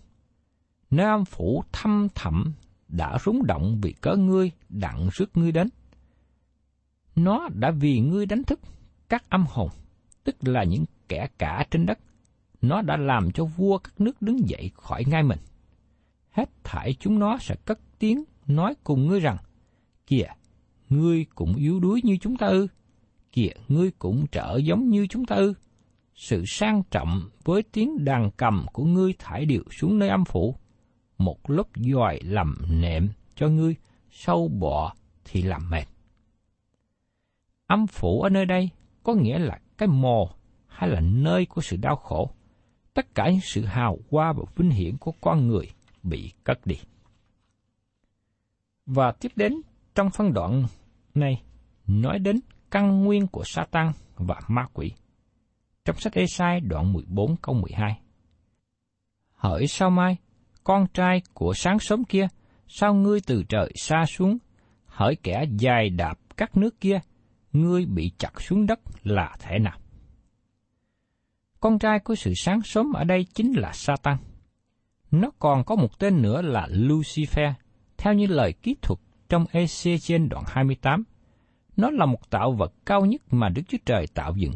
Nơi 0.90 1.06
âm 1.06 1.24
phủ 1.24 1.64
thâm 1.72 2.08
thẳm 2.14 2.52
đã 2.88 3.18
rúng 3.24 3.46
động 3.46 3.80
vì 3.82 3.92
cớ 3.92 4.16
ngươi 4.16 4.50
đặng 4.68 5.08
rước 5.12 5.36
ngươi 5.36 5.52
đến. 5.52 5.68
Nó 7.16 7.48
đã 7.54 7.70
vì 7.70 8.00
ngươi 8.00 8.26
đánh 8.26 8.44
thức 8.44 8.60
các 9.08 9.30
âm 9.30 9.44
hồn, 9.48 9.68
tức 10.24 10.36
là 10.40 10.64
những 10.64 10.84
kẻ 11.08 11.28
cả 11.38 11.66
trên 11.70 11.86
đất. 11.86 11.98
Nó 12.62 12.82
đã 12.82 12.96
làm 12.96 13.32
cho 13.32 13.44
vua 13.44 13.78
các 13.78 14.00
nước 14.00 14.22
đứng 14.22 14.48
dậy 14.48 14.70
khỏi 14.74 15.04
ngai 15.06 15.22
mình. 15.22 15.38
Hết 16.30 16.50
thải 16.64 16.94
chúng 17.00 17.18
nó 17.18 17.38
sẽ 17.38 17.54
cất 17.64 17.80
tiếng 17.98 18.24
nói 18.46 18.74
cùng 18.84 19.06
ngươi 19.06 19.20
rằng, 19.20 19.36
Kìa, 20.06 20.26
ngươi 20.88 21.26
cũng 21.34 21.54
yếu 21.54 21.80
đuối 21.80 22.00
như 22.04 22.16
chúng 22.20 22.36
ta 22.36 22.46
ư? 22.46 22.66
Kìa, 23.32 23.52
ngươi 23.68 23.90
cũng 23.90 24.26
trở 24.32 24.56
giống 24.56 24.90
như 24.90 25.06
chúng 25.06 25.26
ta 25.26 25.36
ư? 25.36 25.54
Sự 26.14 26.44
sang 26.46 26.82
trọng 26.90 27.30
với 27.44 27.62
tiếng 27.62 28.04
đàn 28.04 28.30
cầm 28.36 28.66
của 28.72 28.84
ngươi 28.84 29.12
thải 29.18 29.44
điệu 29.44 29.62
xuống 29.70 29.98
nơi 29.98 30.08
âm 30.08 30.24
phủ. 30.24 30.54
Một 31.18 31.50
lớp 31.50 31.68
dòi 31.74 32.20
làm 32.22 32.56
nệm 32.68 33.08
cho 33.34 33.48
ngươi, 33.48 33.74
sâu 34.10 34.48
bọ 34.48 34.94
thì 35.24 35.42
làm 35.42 35.70
mệt. 35.70 35.84
Âm 37.66 37.86
phủ 37.86 38.22
ở 38.22 38.30
nơi 38.30 38.46
đây 38.46 38.70
có 39.02 39.14
nghĩa 39.14 39.38
là 39.38 39.58
cái 39.78 39.88
mồ 39.88 40.30
hay 40.66 40.90
là 40.90 41.00
nơi 41.00 41.46
của 41.46 41.60
sự 41.60 41.76
đau 41.76 41.96
khổ. 41.96 42.30
Tất 42.98 43.14
cả 43.14 43.30
những 43.30 43.40
sự 43.40 43.64
hào 43.64 43.98
hoa 44.10 44.32
và 44.32 44.42
vinh 44.56 44.70
hiển 44.70 44.96
của 44.98 45.12
con 45.20 45.46
người 45.46 45.70
bị 46.02 46.32
cất 46.44 46.66
đi. 46.66 46.76
Và 48.86 49.12
tiếp 49.20 49.32
đến 49.36 49.52
trong 49.94 50.10
phân 50.10 50.32
đoạn 50.32 50.64
này 51.14 51.42
nói 51.86 52.18
đến 52.18 52.40
căn 52.70 53.04
nguyên 53.04 53.26
của 53.26 53.42
Satan 53.44 53.92
và 54.16 54.40
ma 54.48 54.66
quỷ. 54.72 54.92
Trong 55.84 55.96
sách 55.96 56.12
Ê-sai 56.12 56.60
đoạn 56.60 56.92
14 56.92 57.36
câu 57.42 57.54
12. 57.54 58.00
Hỡi 59.34 59.66
sao 59.66 59.90
mai, 59.90 60.16
con 60.64 60.86
trai 60.94 61.22
của 61.34 61.52
sáng 61.54 61.78
sớm 61.78 62.04
kia, 62.04 62.28
sao 62.68 62.94
ngươi 62.94 63.20
từ 63.26 63.42
trời 63.48 63.72
xa 63.76 64.04
xuống, 64.08 64.38
hỡi 64.86 65.16
kẻ 65.22 65.44
dài 65.58 65.90
đạp 65.90 66.18
các 66.36 66.56
nước 66.56 66.80
kia, 66.80 67.00
ngươi 67.52 67.86
bị 67.86 68.12
chặt 68.18 68.40
xuống 68.40 68.66
đất 68.66 68.80
là 69.04 69.36
thế 69.40 69.58
nào? 69.58 69.78
Con 71.60 71.78
trai 71.78 71.98
của 71.98 72.14
sự 72.14 72.32
sáng 72.36 72.62
sớm 72.62 72.92
ở 72.92 73.04
đây 73.04 73.26
chính 73.34 73.52
là 73.52 73.72
Satan. 73.72 74.16
Nó 75.10 75.30
còn 75.38 75.64
có 75.64 75.76
một 75.76 75.98
tên 75.98 76.22
nữa 76.22 76.42
là 76.42 76.66
Lucifer, 76.66 77.52
theo 77.98 78.14
như 78.14 78.26
lời 78.26 78.52
kỹ 78.52 78.76
thuật 78.82 79.00
trong 79.28 79.44
EC 79.52 80.00
trên 80.00 80.28
đoạn 80.28 80.44
28. 80.46 81.04
Nó 81.76 81.90
là 81.90 82.06
một 82.06 82.30
tạo 82.30 82.52
vật 82.52 82.72
cao 82.86 83.06
nhất 83.06 83.22
mà 83.30 83.48
Đức 83.48 83.62
Chúa 83.68 83.78
Trời 83.86 84.06
tạo 84.14 84.34
dựng. 84.36 84.52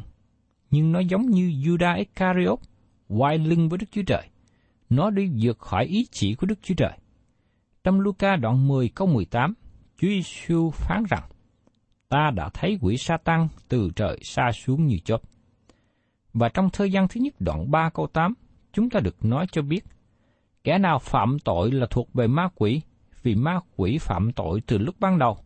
Nhưng 0.71 0.93
nó 0.93 1.01
giống 1.01 1.31
như 1.31 1.51
Judas 1.51 1.97
Iscariot, 1.99 2.59
quay 3.09 3.39
lưng 3.39 3.69
với 3.69 3.79
Đức 3.79 3.87
Chúa 3.91 4.03
Trời. 4.07 4.29
Nó 4.91 5.11
đi 5.11 5.31
vượt 5.41 5.59
khỏi 5.59 5.85
ý 5.85 6.07
chỉ 6.11 6.35
của 6.35 6.47
Đức 6.47 6.59
Chúa 6.63 6.75
Trời. 6.75 6.99
Trong 7.85 8.01
Luca 8.01 8.37
đoạn 8.37 8.69
10 8.69 8.89
câu 8.89 9.09
18, 9.09 9.55
Chúa 9.97 10.09
Giêsu 10.09 10.71
phán 10.71 11.03
rằng, 11.11 11.23
Ta 12.09 12.31
đã 12.31 12.51
thấy 12.55 12.79
quỷ 12.81 12.97
sa 12.97 13.17
từ 13.69 13.91
trời 13.97 14.19
xa 14.23 14.51
xuống 14.53 14.87
như 14.87 14.99
chớp. 15.05 15.23
Và 16.33 16.49
trong 16.49 16.71
thời 16.71 16.93
gian 16.93 17.09
thứ 17.09 17.21
nhất 17.21 17.35
đoạn 17.39 17.71
3 17.71 17.91
câu 17.91 18.07
8, 18.07 18.35
chúng 18.73 18.91
ta 18.91 19.01
được 19.01 19.25
nói 19.25 19.47
cho 19.53 19.63
biết, 19.63 19.85
kẻ 20.65 20.79
nào 20.79 20.99
phạm 20.99 21.39
tội 21.45 21.73
là 21.73 21.87
thuộc 21.91 22.13
về 22.15 22.27
ma 22.27 22.49
quỷ, 22.55 22.81
vì 23.23 23.35
ma 23.35 23.61
quỷ 23.77 23.99
phạm 23.99 24.33
tội 24.33 24.61
từ 24.67 24.79
lúc 24.79 24.95
ban 25.01 25.19
đầu, 25.19 25.39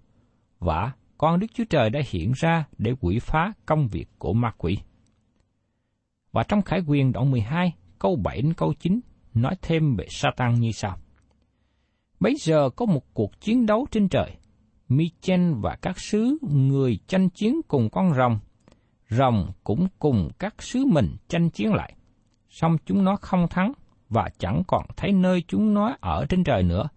và 0.59 0.93
con 1.19 1.41
Đức 1.41 1.47
Chúa 1.55 1.65
Trời 1.65 1.91
đã 1.91 2.01
hiện 2.11 2.33
ra 2.37 2.65
để 2.79 2.95
quỷ 3.01 3.19
phá 3.19 3.53
công 3.67 3.89
việc 3.89 4.09
của 4.19 4.33
ma 4.33 4.53
quỷ. 4.59 4.79
Và 6.33 6.43
trong 6.43 6.63
Khải 6.63 6.81
quyền 6.87 7.13
đoạn 7.13 7.31
12, 7.31 7.73
câu 7.99 8.17
7 8.17 8.43
đến 8.43 8.55
câu 8.55 8.75
9 8.81 9.01
nói 9.35 9.57
thêm 9.63 9.97
về 9.97 10.07
Satan 10.09 10.55
như 10.55 10.73
sau. 10.73 10.99
Bây 12.21 12.35
giờ 12.39 12.71
có 12.77 12.87
một 12.87 13.15
cuộc 13.15 13.41
chiến 13.41 13.67
đấu 13.67 13.87
trên 13.91 14.09
trời. 14.09 14.37
Michel 14.89 15.53
và 15.61 15.77
các 15.83 15.99
sứ 15.99 16.39
người 16.43 16.99
tranh 17.07 17.29
chiến 17.29 17.61
cùng 17.69 17.91
con 17.91 18.15
rồng. 18.15 18.39
Rồng 19.09 19.53
cũng 19.65 19.87
cùng 19.99 20.31
các 20.39 20.63
sứ 20.63 20.85
mình 20.85 21.17
tranh 21.29 21.51
chiến 21.51 21.73
lại. 21.73 21.95
Xong 22.49 22.77
chúng 22.87 23.05
nó 23.05 23.17
không 23.17 23.49
thắng 23.49 23.73
và 24.09 24.29
chẳng 24.39 24.63
còn 24.69 24.87
thấy 24.97 25.13
nơi 25.13 25.45
chúng 25.49 25.75
nó 25.75 25.97
ở 26.01 26.27
trên 26.29 26.45
trời 26.45 26.63
nữa. 26.63 26.89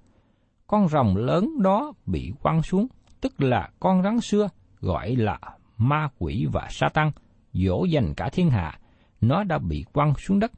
Con 0.67 0.87
rồng 0.87 1.17
lớn 1.17 1.49
đó 1.61 1.93
bị 2.05 2.33
quăng 2.41 2.63
xuống, 2.63 2.87
tức 3.21 3.41
là 3.41 3.69
con 3.79 4.03
rắn 4.03 4.21
xưa, 4.21 4.49
gọi 4.79 5.15
là 5.15 5.39
ma 5.77 6.09
quỷ 6.19 6.47
và 6.51 6.67
sa 6.69 6.89
tăng, 6.89 7.11
dỗ 7.53 7.85
dành 7.85 8.13
cả 8.17 8.29
thiên 8.29 8.49
hạ. 8.49 8.79
Nó 9.21 9.43
đã 9.43 9.57
bị 9.57 9.85
quăng 9.93 10.13
xuống 10.15 10.39
đất, 10.39 10.51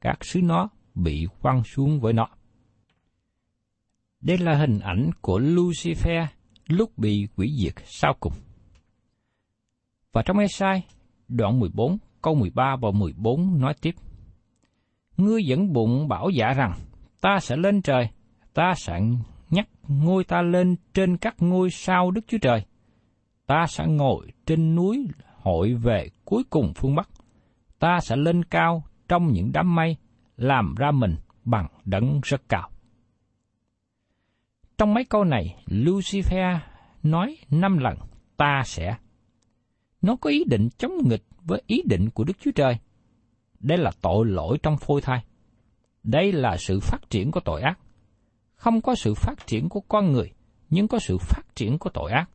các 0.00 0.18
sứ 0.20 0.42
nó 0.42 0.68
bị 0.94 1.26
quăng 1.42 1.64
xuống 1.64 2.00
với 2.00 2.12
nó. 2.12 2.28
Đây 4.20 4.38
là 4.38 4.54
hình 4.54 4.78
ảnh 4.78 5.10
của 5.20 5.40
Lucifer 5.40 6.26
lúc 6.66 6.98
bị 6.98 7.28
quỷ 7.36 7.56
diệt 7.62 7.74
sau 7.84 8.14
cùng. 8.20 8.32
Và 10.12 10.22
trong 10.22 10.38
Esai, 10.38 10.86
đoạn 11.28 11.60
14, 11.60 11.98
câu 12.22 12.34
13 12.34 12.76
và 12.80 12.90
14 12.90 13.60
nói 13.60 13.74
tiếp. 13.80 13.94
Ngươi 15.16 15.44
dẫn 15.44 15.72
bụng 15.72 16.08
bảo 16.08 16.30
giả 16.30 16.52
rằng, 16.52 16.72
ta 17.20 17.38
sẽ 17.40 17.56
lên 17.56 17.82
trời, 17.82 18.08
ta 18.54 18.72
sẽ 18.76 19.00
nhắc 19.50 19.68
ngôi 19.88 20.24
ta 20.24 20.42
lên 20.42 20.76
trên 20.94 21.16
các 21.16 21.34
ngôi 21.38 21.70
sao 21.70 22.10
Đức 22.10 22.20
Chúa 22.26 22.38
Trời. 22.38 22.64
Ta 23.46 23.66
sẽ 23.68 23.84
ngồi 23.86 24.32
trên 24.46 24.74
núi 24.74 25.08
hội 25.36 25.74
về 25.74 26.08
cuối 26.24 26.42
cùng 26.50 26.72
phương 26.76 26.94
Bắc. 26.94 27.08
Ta 27.78 27.98
sẽ 28.02 28.16
lên 28.16 28.44
cao 28.44 28.82
trong 29.08 29.32
những 29.32 29.50
đám 29.52 29.74
mây, 29.74 29.96
làm 30.36 30.74
ra 30.78 30.90
mình 30.90 31.14
bằng 31.44 31.66
đấng 31.84 32.20
rất 32.22 32.48
cao. 32.48 32.70
Trong 34.78 34.94
mấy 34.94 35.04
câu 35.04 35.24
này, 35.24 35.56
Lucifer 35.66 36.58
nói 37.02 37.36
năm 37.50 37.78
lần 37.78 37.98
ta 38.36 38.62
sẽ. 38.64 38.96
Nó 40.02 40.16
có 40.16 40.30
ý 40.30 40.44
định 40.44 40.68
chống 40.78 41.08
nghịch 41.08 41.24
với 41.44 41.62
ý 41.66 41.82
định 41.86 42.10
của 42.10 42.24
Đức 42.24 42.36
Chúa 42.40 42.50
Trời. 42.50 42.78
Đây 43.60 43.78
là 43.78 43.90
tội 44.00 44.26
lỗi 44.26 44.58
trong 44.62 44.76
phôi 44.76 45.00
thai. 45.00 45.24
Đây 46.02 46.32
là 46.32 46.56
sự 46.56 46.80
phát 46.80 47.10
triển 47.10 47.30
của 47.30 47.40
tội 47.40 47.62
ác. 47.62 47.78
Không 48.54 48.80
có 48.80 48.94
sự 48.94 49.14
phát 49.14 49.46
triển 49.46 49.68
của 49.68 49.80
con 49.80 50.12
người, 50.12 50.32
nhưng 50.70 50.88
có 50.88 50.98
sự 50.98 51.18
phát 51.18 51.42
triển 51.54 51.78
của 51.78 51.90
tội 51.90 52.10
ác. 52.10 52.30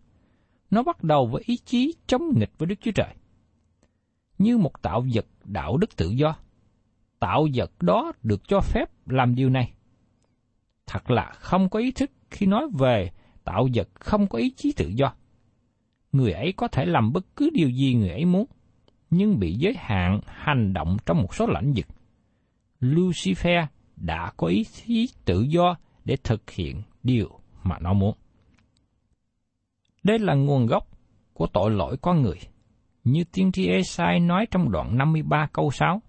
Nó 0.71 0.83
bắt 0.83 1.03
đầu 1.03 1.25
với 1.25 1.43
ý 1.45 1.57
chí 1.57 1.95
chống 2.07 2.39
nghịch 2.39 2.51
với 2.57 2.67
Đức 2.67 2.75
Chúa 2.81 2.91
Trời. 2.91 3.13
Như 4.37 4.57
một 4.57 4.81
tạo 4.81 5.05
vật 5.13 5.25
đạo 5.43 5.77
đức 5.77 5.95
tự 5.95 6.09
do, 6.09 6.35
tạo 7.19 7.47
vật 7.53 7.71
đó 7.81 8.11
được 8.23 8.47
cho 8.47 8.59
phép 8.61 8.85
làm 9.05 9.35
điều 9.35 9.49
này. 9.49 9.73
Thật 10.85 11.11
là 11.11 11.31
không 11.35 11.69
có 11.69 11.79
ý 11.79 11.91
thức 11.91 12.11
khi 12.31 12.45
nói 12.45 12.67
về 12.79 13.11
tạo 13.43 13.67
vật 13.73 13.89
không 13.95 14.27
có 14.27 14.39
ý 14.39 14.49
chí 14.49 14.73
tự 14.77 14.87
do. 14.87 15.13
Người 16.13 16.31
ấy 16.31 16.53
có 16.57 16.67
thể 16.67 16.85
làm 16.85 17.13
bất 17.13 17.35
cứ 17.35 17.49
điều 17.53 17.69
gì 17.69 17.93
người 17.93 18.09
ấy 18.09 18.25
muốn, 18.25 18.45
nhưng 19.09 19.39
bị 19.39 19.53
giới 19.53 19.73
hạn 19.77 20.19
hành 20.25 20.73
động 20.73 20.97
trong 21.05 21.17
một 21.21 21.35
số 21.35 21.47
lãnh 21.47 21.73
vực. 21.73 21.85
Lucifer 22.81 23.65
đã 23.95 24.31
có 24.37 24.47
ý 24.47 24.63
chí 24.63 25.09
tự 25.25 25.41
do 25.41 25.75
để 26.05 26.15
thực 26.23 26.51
hiện 26.51 26.81
điều 27.03 27.39
mà 27.63 27.79
nó 27.79 27.93
muốn. 27.93 28.15
Đây 30.03 30.19
là 30.19 30.33
nguồn 30.33 30.65
gốc 30.65 30.87
của 31.33 31.47
tội 31.47 31.71
lỗi 31.71 31.97
con 32.01 32.21
người. 32.21 32.39
Như 33.03 33.23
tiên 33.31 33.51
tri 33.51 33.67
Esai 33.67 34.19
nói 34.19 34.45
trong 34.51 34.71
đoạn 34.71 34.97
53 34.97 35.47
câu 35.53 35.71
6, 35.71 36.01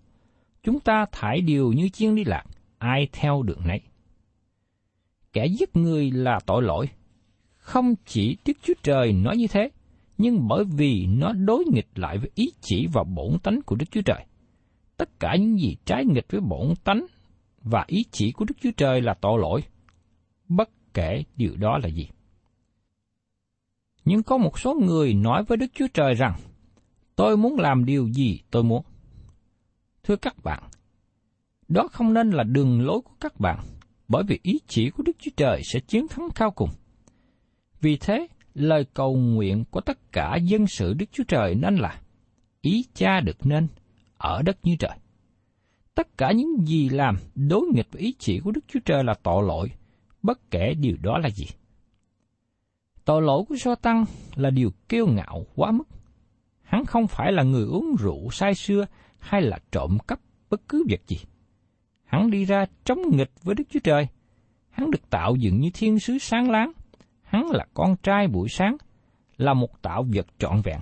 chúng 0.62 0.80
ta 0.80 1.06
thải 1.12 1.40
điều 1.40 1.72
như 1.72 1.88
chiên 1.88 2.14
đi 2.14 2.24
lạc, 2.24 2.44
ai 2.78 3.08
theo 3.12 3.42
đường 3.42 3.60
nấy. 3.66 3.80
Kẻ 5.32 5.46
giết 5.46 5.76
người 5.76 6.10
là 6.10 6.38
tội 6.46 6.62
lỗi. 6.62 6.88
Không 7.56 7.94
chỉ 8.06 8.36
Đức 8.46 8.52
Chúa 8.62 8.74
Trời 8.82 9.12
nói 9.12 9.36
như 9.36 9.46
thế, 9.46 9.70
nhưng 10.18 10.48
bởi 10.48 10.64
vì 10.64 11.06
nó 11.06 11.32
đối 11.32 11.64
nghịch 11.64 11.88
lại 11.94 12.18
với 12.18 12.30
ý 12.34 12.52
chỉ 12.60 12.86
và 12.92 13.04
bổn 13.04 13.38
tánh 13.42 13.62
của 13.66 13.76
Đức 13.76 13.86
Chúa 13.90 14.02
Trời. 14.02 14.26
Tất 14.96 15.20
cả 15.20 15.36
những 15.36 15.60
gì 15.60 15.76
trái 15.84 16.04
nghịch 16.04 16.26
với 16.30 16.40
bổn 16.40 16.74
tánh 16.84 17.06
và 17.62 17.84
ý 17.86 18.04
chỉ 18.10 18.32
của 18.32 18.44
Đức 18.44 18.54
Chúa 18.62 18.70
Trời 18.76 19.00
là 19.00 19.14
tội 19.14 19.38
lỗi, 19.40 19.62
bất 20.48 20.70
kể 20.94 21.24
điều 21.36 21.56
đó 21.56 21.78
là 21.82 21.88
gì. 21.88 22.08
Nhưng 24.04 24.22
có 24.22 24.38
một 24.38 24.58
số 24.58 24.74
người 24.74 25.14
nói 25.14 25.44
với 25.44 25.56
Đức 25.56 25.66
Chúa 25.74 25.86
Trời 25.94 26.14
rằng, 26.14 26.34
tôi 27.16 27.36
muốn 27.36 27.58
làm 27.58 27.84
điều 27.84 28.08
gì 28.08 28.40
tôi 28.50 28.64
muốn. 28.64 28.84
Thưa 30.02 30.16
các 30.16 30.44
bạn, 30.44 30.62
đó 31.68 31.88
không 31.92 32.14
nên 32.14 32.30
là 32.30 32.42
đường 32.42 32.80
lối 32.80 33.00
của 33.00 33.14
các 33.20 33.40
bạn, 33.40 33.58
bởi 34.08 34.22
vì 34.28 34.38
ý 34.42 34.58
chỉ 34.68 34.90
của 34.90 35.02
Đức 35.02 35.16
Chúa 35.18 35.30
Trời 35.36 35.62
sẽ 35.64 35.80
chiến 35.80 36.08
thắng 36.08 36.28
cao 36.34 36.50
cùng. 36.50 36.70
Vì 37.80 37.96
thế, 37.96 38.26
lời 38.54 38.84
cầu 38.94 39.16
nguyện 39.16 39.64
của 39.70 39.80
tất 39.80 40.12
cả 40.12 40.36
dân 40.36 40.66
sự 40.66 40.94
Đức 40.94 41.06
Chúa 41.12 41.24
Trời 41.28 41.54
nên 41.54 41.76
là 41.76 42.00
ý 42.60 42.84
cha 42.94 43.20
được 43.20 43.46
nên 43.46 43.68
ở 44.16 44.42
đất 44.42 44.58
như 44.62 44.76
trời. 44.78 44.96
Tất 45.94 46.18
cả 46.18 46.32
những 46.32 46.66
gì 46.66 46.88
làm 46.88 47.16
đối 47.34 47.66
nghịch 47.74 47.86
với 47.92 48.02
ý 48.02 48.14
chỉ 48.18 48.40
của 48.40 48.50
Đức 48.50 48.64
Chúa 48.68 48.80
Trời 48.84 49.04
là 49.04 49.14
tội 49.14 49.46
lỗi, 49.46 49.70
bất 50.22 50.50
kể 50.50 50.74
điều 50.74 50.96
đó 51.02 51.18
là 51.18 51.30
gì. 51.30 51.46
Tội 53.04 53.22
lỗi 53.22 53.44
của 53.48 53.56
so 53.56 53.74
tăng 53.74 54.04
là 54.36 54.50
điều 54.50 54.70
kiêu 54.88 55.06
ngạo 55.06 55.46
quá 55.54 55.70
mức. 55.70 55.88
Hắn 56.62 56.84
không 56.84 57.06
phải 57.06 57.32
là 57.32 57.42
người 57.42 57.66
uống 57.66 57.96
rượu 57.98 58.30
say 58.30 58.54
xưa 58.54 58.86
hay 59.18 59.42
là 59.42 59.58
trộm 59.72 59.98
cắp 60.08 60.20
bất 60.50 60.68
cứ 60.68 60.84
việc 60.88 61.02
gì. 61.08 61.16
Hắn 62.04 62.30
đi 62.30 62.44
ra 62.44 62.66
chống 62.84 63.16
nghịch 63.16 63.30
với 63.42 63.54
Đức 63.54 63.64
Chúa 63.70 63.80
Trời. 63.84 64.08
Hắn 64.70 64.90
được 64.90 65.10
tạo 65.10 65.36
dựng 65.36 65.60
như 65.60 65.70
thiên 65.74 65.98
sứ 65.98 66.18
sáng 66.18 66.50
láng. 66.50 66.72
Hắn 67.34 67.50
là 67.50 67.66
con 67.74 67.96
trai 68.02 68.28
buổi 68.28 68.48
sáng, 68.48 68.76
là 69.36 69.54
một 69.54 69.82
tạo 69.82 70.06
vật 70.14 70.26
trọn 70.38 70.60
vẹn. 70.64 70.80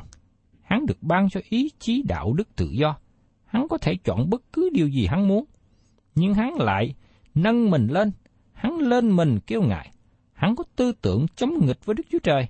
Hắn 0.62 0.86
được 0.86 1.02
ban 1.02 1.30
cho 1.30 1.40
ý 1.48 1.70
chí 1.78 2.02
đạo 2.08 2.32
đức 2.32 2.56
tự 2.56 2.70
do. 2.70 2.96
Hắn 3.44 3.68
có 3.68 3.78
thể 3.78 3.92
chọn 4.04 4.30
bất 4.30 4.42
cứ 4.52 4.70
điều 4.72 4.88
gì 4.88 5.06
hắn 5.06 5.28
muốn. 5.28 5.44
Nhưng 6.14 6.34
hắn 6.34 6.54
lại 6.54 6.94
nâng 7.34 7.70
mình 7.70 7.86
lên, 7.86 8.12
hắn 8.52 8.78
lên 8.78 9.16
mình 9.16 9.38
kêu 9.46 9.62
ngại. 9.62 9.92
Hắn 10.32 10.56
có 10.56 10.64
tư 10.76 10.92
tưởng 11.02 11.26
chống 11.36 11.66
nghịch 11.66 11.84
với 11.84 11.94
Đức 11.94 12.02
Chúa 12.10 12.18
Trời. 12.18 12.48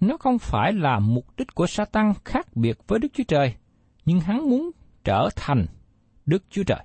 Nó 0.00 0.16
không 0.16 0.38
phải 0.38 0.72
là 0.72 0.98
mục 0.98 1.26
đích 1.36 1.54
của 1.54 1.66
Satan 1.66 2.12
khác 2.24 2.56
biệt 2.56 2.78
với 2.86 2.98
Đức 2.98 3.08
Chúa 3.12 3.24
Trời, 3.28 3.54
nhưng 4.04 4.20
hắn 4.20 4.50
muốn 4.50 4.70
trở 5.04 5.28
thành 5.36 5.66
Đức 6.26 6.44
Chúa 6.50 6.62
Trời. 6.62 6.84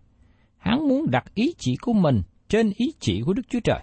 Hắn 0.57 0.87
muốn 0.87 1.11
đặt 1.11 1.35
ý 1.35 1.53
chỉ 1.57 1.75
của 1.81 1.93
mình 1.93 2.21
trên 2.47 2.71
ý 2.75 2.93
chỉ 2.99 3.21
của 3.25 3.33
Đức 3.33 3.43
Chúa 3.49 3.59
Trời. 3.63 3.79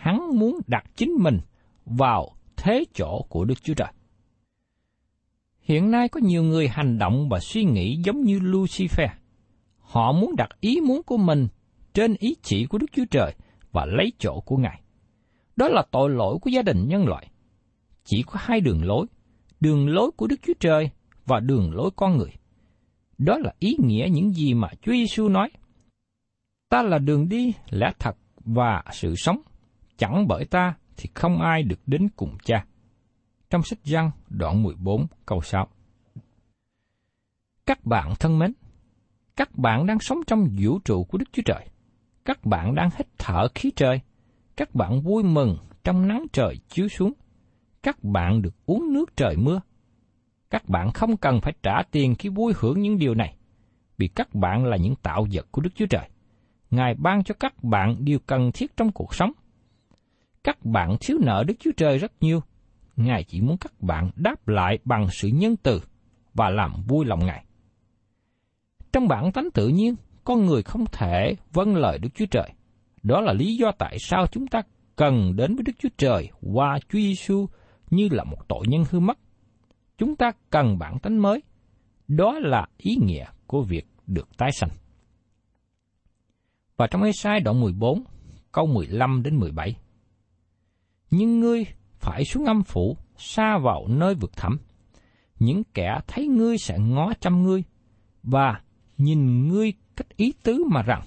Hắn 0.00 0.38
muốn 0.38 0.60
đặt 0.66 0.84
chính 0.96 1.12
mình 1.18 1.40
vào 1.84 2.36
thế 2.56 2.84
chỗ 2.94 3.22
của 3.28 3.44
Đức 3.44 3.62
Chúa 3.62 3.74
Trời. 3.74 3.92
Hiện 5.60 5.90
nay 5.90 6.08
có 6.08 6.20
nhiều 6.20 6.42
người 6.42 6.68
hành 6.68 6.98
động 6.98 7.28
và 7.28 7.38
suy 7.40 7.64
nghĩ 7.64 7.96
giống 8.04 8.20
như 8.20 8.38
Lucifer. 8.38 9.08
Họ 9.78 10.12
muốn 10.12 10.36
đặt 10.36 10.48
ý 10.60 10.80
muốn 10.80 11.02
của 11.02 11.16
mình 11.16 11.48
trên 11.94 12.14
ý 12.18 12.34
chỉ 12.42 12.66
của 12.66 12.78
Đức 12.78 12.86
Chúa 12.92 13.04
Trời 13.10 13.34
và 13.72 13.86
lấy 13.86 14.12
chỗ 14.18 14.40
của 14.40 14.56
Ngài. 14.56 14.82
Đó 15.56 15.68
là 15.68 15.82
tội 15.90 16.10
lỗi 16.10 16.38
của 16.42 16.50
gia 16.50 16.62
đình 16.62 16.88
nhân 16.88 17.06
loại. 17.06 17.30
Chỉ 18.04 18.22
có 18.26 18.34
hai 18.38 18.60
đường 18.60 18.84
lối, 18.84 19.06
đường 19.60 19.88
lối 19.88 20.10
của 20.10 20.26
Đức 20.26 20.40
Chúa 20.46 20.54
Trời 20.60 20.90
và 21.26 21.40
đường 21.40 21.72
lối 21.72 21.90
con 21.96 22.16
người. 22.16 22.32
Đó 23.18 23.38
là 23.38 23.54
ý 23.58 23.76
nghĩa 23.78 24.08
những 24.10 24.32
gì 24.32 24.54
mà 24.54 24.68
Chúa 24.82 24.92
Giêsu 24.92 25.28
nói. 25.28 25.50
Ta 26.68 26.82
là 26.82 26.98
đường 26.98 27.28
đi, 27.28 27.52
lẽ 27.70 27.92
thật 27.98 28.16
và 28.44 28.82
sự 28.92 29.14
sống. 29.16 29.40
Chẳng 30.00 30.28
bởi 30.28 30.44
ta 30.44 30.74
thì 30.96 31.08
không 31.14 31.40
ai 31.40 31.62
được 31.62 31.80
đến 31.86 32.08
cùng 32.16 32.36
cha. 32.44 32.64
Trong 33.50 33.62
sách 33.62 33.78
Giăng 33.84 34.10
đoạn 34.28 34.62
14 34.62 35.06
câu 35.26 35.42
6 35.42 35.68
Các 37.66 37.86
bạn 37.86 38.14
thân 38.20 38.38
mến, 38.38 38.52
các 39.36 39.58
bạn 39.58 39.86
đang 39.86 39.98
sống 40.00 40.18
trong 40.26 40.48
vũ 40.60 40.78
trụ 40.78 41.04
của 41.04 41.18
Đức 41.18 41.24
Chúa 41.32 41.42
Trời. 41.44 41.66
Các 42.24 42.44
bạn 42.44 42.74
đang 42.74 42.90
hít 42.98 43.06
thở 43.18 43.48
khí 43.54 43.72
trời. 43.76 44.00
Các 44.56 44.74
bạn 44.74 45.00
vui 45.00 45.22
mừng 45.22 45.56
trong 45.84 46.08
nắng 46.08 46.26
trời 46.32 46.56
chiếu 46.68 46.88
xuống. 46.88 47.12
Các 47.82 48.04
bạn 48.04 48.42
được 48.42 48.54
uống 48.66 48.92
nước 48.92 49.16
trời 49.16 49.36
mưa. 49.36 49.60
Các 50.50 50.68
bạn 50.68 50.92
không 50.92 51.16
cần 51.16 51.40
phải 51.40 51.52
trả 51.62 51.82
tiền 51.90 52.14
khi 52.14 52.28
vui 52.28 52.52
hưởng 52.56 52.80
những 52.80 52.98
điều 52.98 53.14
này, 53.14 53.36
vì 53.98 54.08
các 54.08 54.34
bạn 54.34 54.64
là 54.64 54.76
những 54.76 54.94
tạo 55.02 55.26
vật 55.32 55.46
của 55.50 55.62
Đức 55.62 55.70
Chúa 55.74 55.86
Trời. 55.86 56.08
Ngài 56.70 56.94
ban 56.94 57.24
cho 57.24 57.34
các 57.40 57.64
bạn 57.64 57.96
điều 57.98 58.18
cần 58.18 58.50
thiết 58.52 58.76
trong 58.76 58.92
cuộc 58.92 59.14
sống. 59.14 59.32
Các 60.44 60.64
bạn 60.64 60.96
thiếu 61.00 61.18
nợ 61.20 61.44
Đức 61.46 61.54
Chúa 61.58 61.70
Trời 61.76 61.98
rất 61.98 62.12
nhiều. 62.20 62.40
Ngài 62.96 63.24
chỉ 63.24 63.40
muốn 63.40 63.56
các 63.56 63.80
bạn 63.80 64.10
đáp 64.16 64.48
lại 64.48 64.78
bằng 64.84 65.06
sự 65.10 65.28
nhân 65.28 65.56
từ 65.62 65.80
và 66.34 66.50
làm 66.50 66.72
vui 66.88 67.04
lòng 67.06 67.26
Ngài. 67.26 67.44
Trong 68.92 69.08
bản 69.08 69.32
tánh 69.32 69.48
tự 69.54 69.68
nhiên, 69.68 69.94
con 70.24 70.46
người 70.46 70.62
không 70.62 70.84
thể 70.92 71.34
vâng 71.52 71.76
lời 71.76 71.98
Đức 71.98 72.08
Chúa 72.14 72.26
Trời. 72.30 72.50
Đó 73.02 73.20
là 73.20 73.32
lý 73.32 73.56
do 73.56 73.72
tại 73.78 73.96
sao 74.00 74.26
chúng 74.26 74.46
ta 74.46 74.62
cần 74.96 75.36
đến 75.36 75.54
với 75.54 75.62
Đức 75.62 75.72
Chúa 75.78 75.88
Trời 75.96 76.28
qua 76.40 76.78
Chúa 76.88 76.98
Giêsu 76.98 77.46
như 77.90 78.08
là 78.10 78.24
một 78.24 78.48
tội 78.48 78.66
nhân 78.68 78.84
hư 78.90 79.00
mất. 79.00 79.18
Chúng 79.98 80.16
ta 80.16 80.32
cần 80.50 80.78
bản 80.78 80.98
tánh 80.98 81.22
mới. 81.22 81.42
Đó 82.08 82.38
là 82.38 82.66
ý 82.76 82.96
nghĩa 83.00 83.24
của 83.46 83.62
việc 83.62 83.86
được 84.06 84.28
tái 84.38 84.52
sanh. 84.52 84.70
Và 86.76 86.86
trong 86.86 87.02
Ê-sai 87.02 87.40
đoạn 87.40 87.60
14, 87.60 88.04
câu 88.52 88.66
15 88.66 89.22
đến 89.22 89.36
17. 89.36 89.76
Nhưng 91.10 91.40
ngươi 91.40 91.64
phải 91.98 92.24
xuống 92.24 92.44
âm 92.44 92.62
phủ, 92.62 92.96
xa 93.16 93.58
vào 93.58 93.86
nơi 93.88 94.14
vực 94.14 94.32
thẳm. 94.36 94.58
Những 95.38 95.62
kẻ 95.74 96.00
thấy 96.06 96.26
ngươi 96.26 96.58
sẽ 96.58 96.78
ngó 96.78 97.12
chăm 97.20 97.42
ngươi, 97.42 97.64
và 98.22 98.60
nhìn 98.98 99.48
ngươi 99.48 99.72
cách 99.96 100.16
ý 100.16 100.32
tứ 100.42 100.64
mà 100.70 100.82
rằng, 100.82 101.02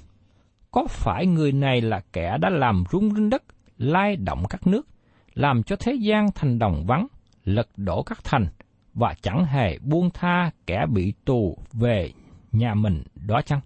có 0.72 0.86
phải 0.90 1.26
người 1.26 1.52
này 1.52 1.82
là 1.82 2.02
kẻ 2.14 2.38
đã 2.42 2.50
làm 2.50 2.84
rung 2.92 3.16
rinh 3.16 3.30
đất, 3.30 3.44
lai 3.78 4.16
động 4.16 4.44
các 4.50 4.68
nước, 4.68 4.88
làm 5.34 5.64
cho 5.64 5.76
thế 5.76 5.94
gian 5.94 6.28
thành 6.36 6.60
đồng 6.60 6.86
vắng, 6.88 7.08
lật 7.44 7.68
đổ 7.78 8.04
các 8.04 8.24
thành, 8.24 8.48
và 8.94 9.16
chẳng 9.22 9.46
hề 9.46 9.80
buông 9.80 10.10
tha 10.14 10.52
kẻ 10.68 10.86
bị 10.94 11.14
tù 11.26 11.58
về 11.74 12.12
nhà 12.52 12.74
mình 12.74 13.04
đó 13.16 13.42
chăng? 13.46 13.62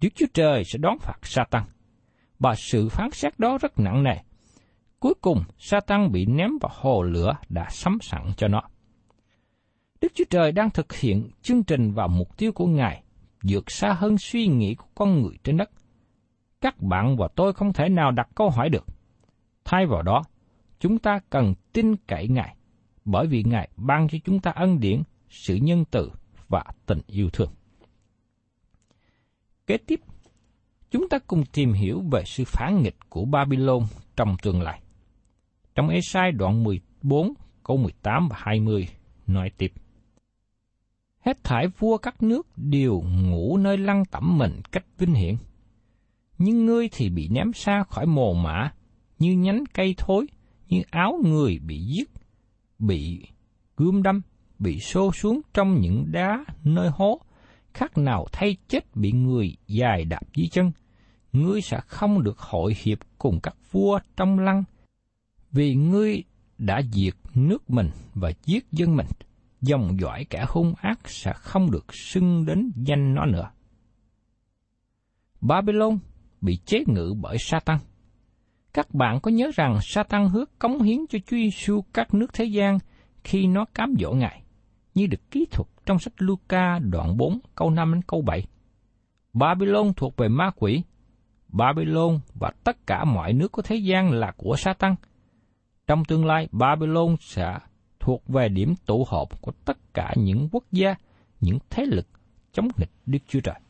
Đức 0.00 0.08
Chúa 0.14 0.26
Trời 0.34 0.64
sẽ 0.64 0.78
đón 0.78 0.98
phạt 0.98 1.18
Satan, 1.22 1.62
và 2.44 2.54
sự 2.54 2.88
phán 2.88 3.10
xét 3.10 3.38
đó 3.38 3.58
rất 3.60 3.78
nặng 3.78 4.02
nề. 4.02 4.16
Cuối 5.00 5.14
cùng, 5.20 5.44
Satan 5.58 6.12
bị 6.12 6.26
ném 6.26 6.50
vào 6.60 6.72
hồ 6.74 7.02
lửa 7.02 7.36
đã 7.48 7.66
sắm 7.70 7.98
sẵn 8.00 8.22
cho 8.36 8.48
nó. 8.48 8.62
Đức 10.00 10.12
Chúa 10.14 10.24
Trời 10.30 10.52
đang 10.52 10.70
thực 10.70 10.92
hiện 10.92 11.30
chương 11.42 11.62
trình 11.62 11.92
và 11.92 12.06
mục 12.06 12.36
tiêu 12.36 12.52
của 12.52 12.66
Ngài 12.66 13.02
vượt 13.42 13.70
xa 13.70 13.92
hơn 13.92 14.18
suy 14.18 14.46
nghĩ 14.46 14.74
của 14.74 14.86
con 14.94 15.22
người 15.22 15.38
trên 15.44 15.56
đất. 15.56 15.70
Các 16.60 16.82
bạn 16.82 17.16
và 17.16 17.28
tôi 17.36 17.52
không 17.52 17.72
thể 17.72 17.88
nào 17.88 18.10
đặt 18.10 18.28
câu 18.34 18.50
hỏi 18.50 18.68
được. 18.68 18.86
Thay 19.64 19.86
vào 19.86 20.02
đó, 20.02 20.22
chúng 20.80 20.98
ta 20.98 21.20
cần 21.30 21.54
tin 21.72 21.96
cậy 21.96 22.28
Ngài, 22.28 22.56
bởi 23.04 23.26
vì 23.26 23.42
Ngài 23.42 23.68
ban 23.76 24.08
cho 24.08 24.18
chúng 24.24 24.40
ta 24.40 24.50
ân 24.50 24.80
điển, 24.80 25.02
sự 25.28 25.54
nhân 25.54 25.84
từ 25.90 26.10
và 26.48 26.64
tình 26.86 27.00
yêu 27.06 27.30
thương. 27.30 27.50
Kế 29.66 29.76
tiếp, 29.76 30.00
chúng 30.94 31.08
ta 31.08 31.18
cùng 31.26 31.44
tìm 31.52 31.72
hiểu 31.72 32.02
về 32.12 32.22
sự 32.26 32.44
phản 32.46 32.82
nghịch 32.82 32.96
của 33.08 33.24
Babylon 33.24 33.82
trong 34.16 34.36
tương 34.42 34.62
lai. 34.62 34.80
Trong 35.74 35.88
Esai 35.88 36.32
đoạn 36.32 36.64
14, 36.64 37.32
câu 37.64 37.76
18 37.76 38.28
và 38.28 38.36
20 38.38 38.88
nói 39.26 39.50
tiếp. 39.58 39.72
Hết 41.20 41.44
thải 41.44 41.66
vua 41.78 41.98
các 41.98 42.22
nước 42.22 42.46
đều 42.56 43.02
ngủ 43.06 43.56
nơi 43.56 43.78
lăng 43.78 44.04
tẩm 44.04 44.38
mình 44.38 44.60
cách 44.72 44.84
vinh 44.98 45.14
hiển. 45.14 45.36
Nhưng 46.38 46.66
ngươi 46.66 46.88
thì 46.92 47.10
bị 47.10 47.28
ném 47.28 47.52
xa 47.52 47.84
khỏi 47.90 48.06
mồ 48.06 48.34
mã, 48.34 48.72
như 49.18 49.32
nhánh 49.32 49.64
cây 49.72 49.94
thối, 49.98 50.26
như 50.68 50.82
áo 50.90 51.20
người 51.24 51.58
bị 51.58 51.78
giết, 51.78 52.10
bị 52.78 53.26
gươm 53.76 54.02
đâm, 54.02 54.20
bị 54.58 54.78
xô 54.78 55.12
xuống 55.12 55.40
trong 55.54 55.80
những 55.80 56.12
đá 56.12 56.44
nơi 56.64 56.90
hố, 56.92 57.20
khác 57.72 57.98
nào 57.98 58.26
thay 58.32 58.56
chết 58.68 58.96
bị 58.96 59.12
người 59.12 59.56
dài 59.66 60.04
đạp 60.04 60.22
dưới 60.34 60.46
chân. 60.52 60.72
Ngươi 61.34 61.60
sẽ 61.60 61.80
không 61.86 62.22
được 62.22 62.38
hội 62.38 62.74
hiệp 62.82 62.98
cùng 63.18 63.40
các 63.42 63.56
vua 63.72 63.98
trong 64.16 64.38
lăng, 64.38 64.64
vì 65.52 65.74
ngươi 65.74 66.22
đã 66.58 66.82
diệt 66.92 67.14
nước 67.34 67.70
mình 67.70 67.90
và 68.14 68.32
giết 68.44 68.72
dân 68.72 68.96
mình, 68.96 69.06
dòng 69.60 70.00
dõi 70.00 70.26
kẻ 70.30 70.44
hung 70.48 70.74
ác 70.76 71.08
sẽ 71.08 71.32
không 71.36 71.70
được 71.70 71.94
xưng 71.94 72.46
đến 72.46 72.72
danh 72.76 73.14
nó 73.14 73.26
nữa. 73.26 73.50
Babylon 75.40 75.98
bị 76.40 76.56
chế 76.56 76.84
ngự 76.86 77.14
bởi 77.20 77.36
Satan. 77.38 77.78
Các 78.72 78.94
bạn 78.94 79.20
có 79.20 79.30
nhớ 79.30 79.50
rằng 79.54 79.78
Satan 79.82 80.28
hứa 80.28 80.44
cống 80.58 80.82
hiến 80.82 80.98
cho 81.10 81.18
Chúa 81.18 81.36
Giêsu 81.36 81.84
các 81.92 82.14
nước 82.14 82.32
thế 82.32 82.44
gian 82.44 82.78
khi 83.24 83.46
nó 83.46 83.64
cám 83.74 83.94
dỗ 84.00 84.12
Ngài, 84.12 84.42
như 84.94 85.06
được 85.06 85.30
ký 85.30 85.46
thuật 85.50 85.68
trong 85.86 85.98
sách 85.98 86.14
Luca 86.18 86.78
đoạn 86.78 87.16
4 87.16 87.38
câu 87.54 87.70
5 87.70 87.92
đến 87.92 88.02
câu 88.02 88.22
7. 88.22 88.46
Babylon 89.32 89.92
thuộc 89.96 90.16
về 90.16 90.28
ma 90.28 90.50
quỷ. 90.56 90.82
Babylon 91.54 92.20
và 92.34 92.52
tất 92.64 92.86
cả 92.86 93.04
mọi 93.04 93.32
nước 93.32 93.52
của 93.52 93.62
thế 93.62 93.76
gian 93.76 94.10
là 94.10 94.32
của 94.36 94.56
Satan. 94.56 94.94
Trong 95.86 96.04
tương 96.04 96.24
lai, 96.24 96.48
Babylon 96.52 97.16
sẽ 97.20 97.58
thuộc 98.00 98.28
về 98.28 98.48
điểm 98.48 98.74
tụ 98.86 99.04
họp 99.08 99.42
của 99.42 99.52
tất 99.64 99.94
cả 99.94 100.12
những 100.16 100.48
quốc 100.52 100.64
gia, 100.72 100.94
những 101.40 101.58
thế 101.70 101.86
lực 101.86 102.06
chống 102.52 102.68
nghịch 102.76 102.90
Đức 103.06 103.18
Chúa 103.28 103.40
Trời. 103.40 103.60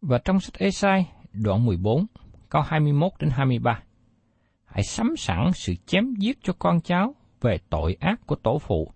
Và 0.00 0.18
trong 0.24 0.40
sách 0.40 0.58
Esai 0.58 1.10
đoạn 1.32 1.66
14, 1.66 2.06
câu 2.48 2.62
21 2.62 3.12
đến 3.18 3.30
23, 3.30 3.82
hãy 4.64 4.82
sắm 4.82 5.14
sẵn 5.16 5.50
sự 5.54 5.74
chém 5.86 6.14
giết 6.18 6.38
cho 6.42 6.52
con 6.58 6.80
cháu 6.80 7.14
về 7.40 7.58
tội 7.70 7.96
ác 8.00 8.26
của 8.26 8.36
tổ 8.36 8.58
phụ, 8.58 8.92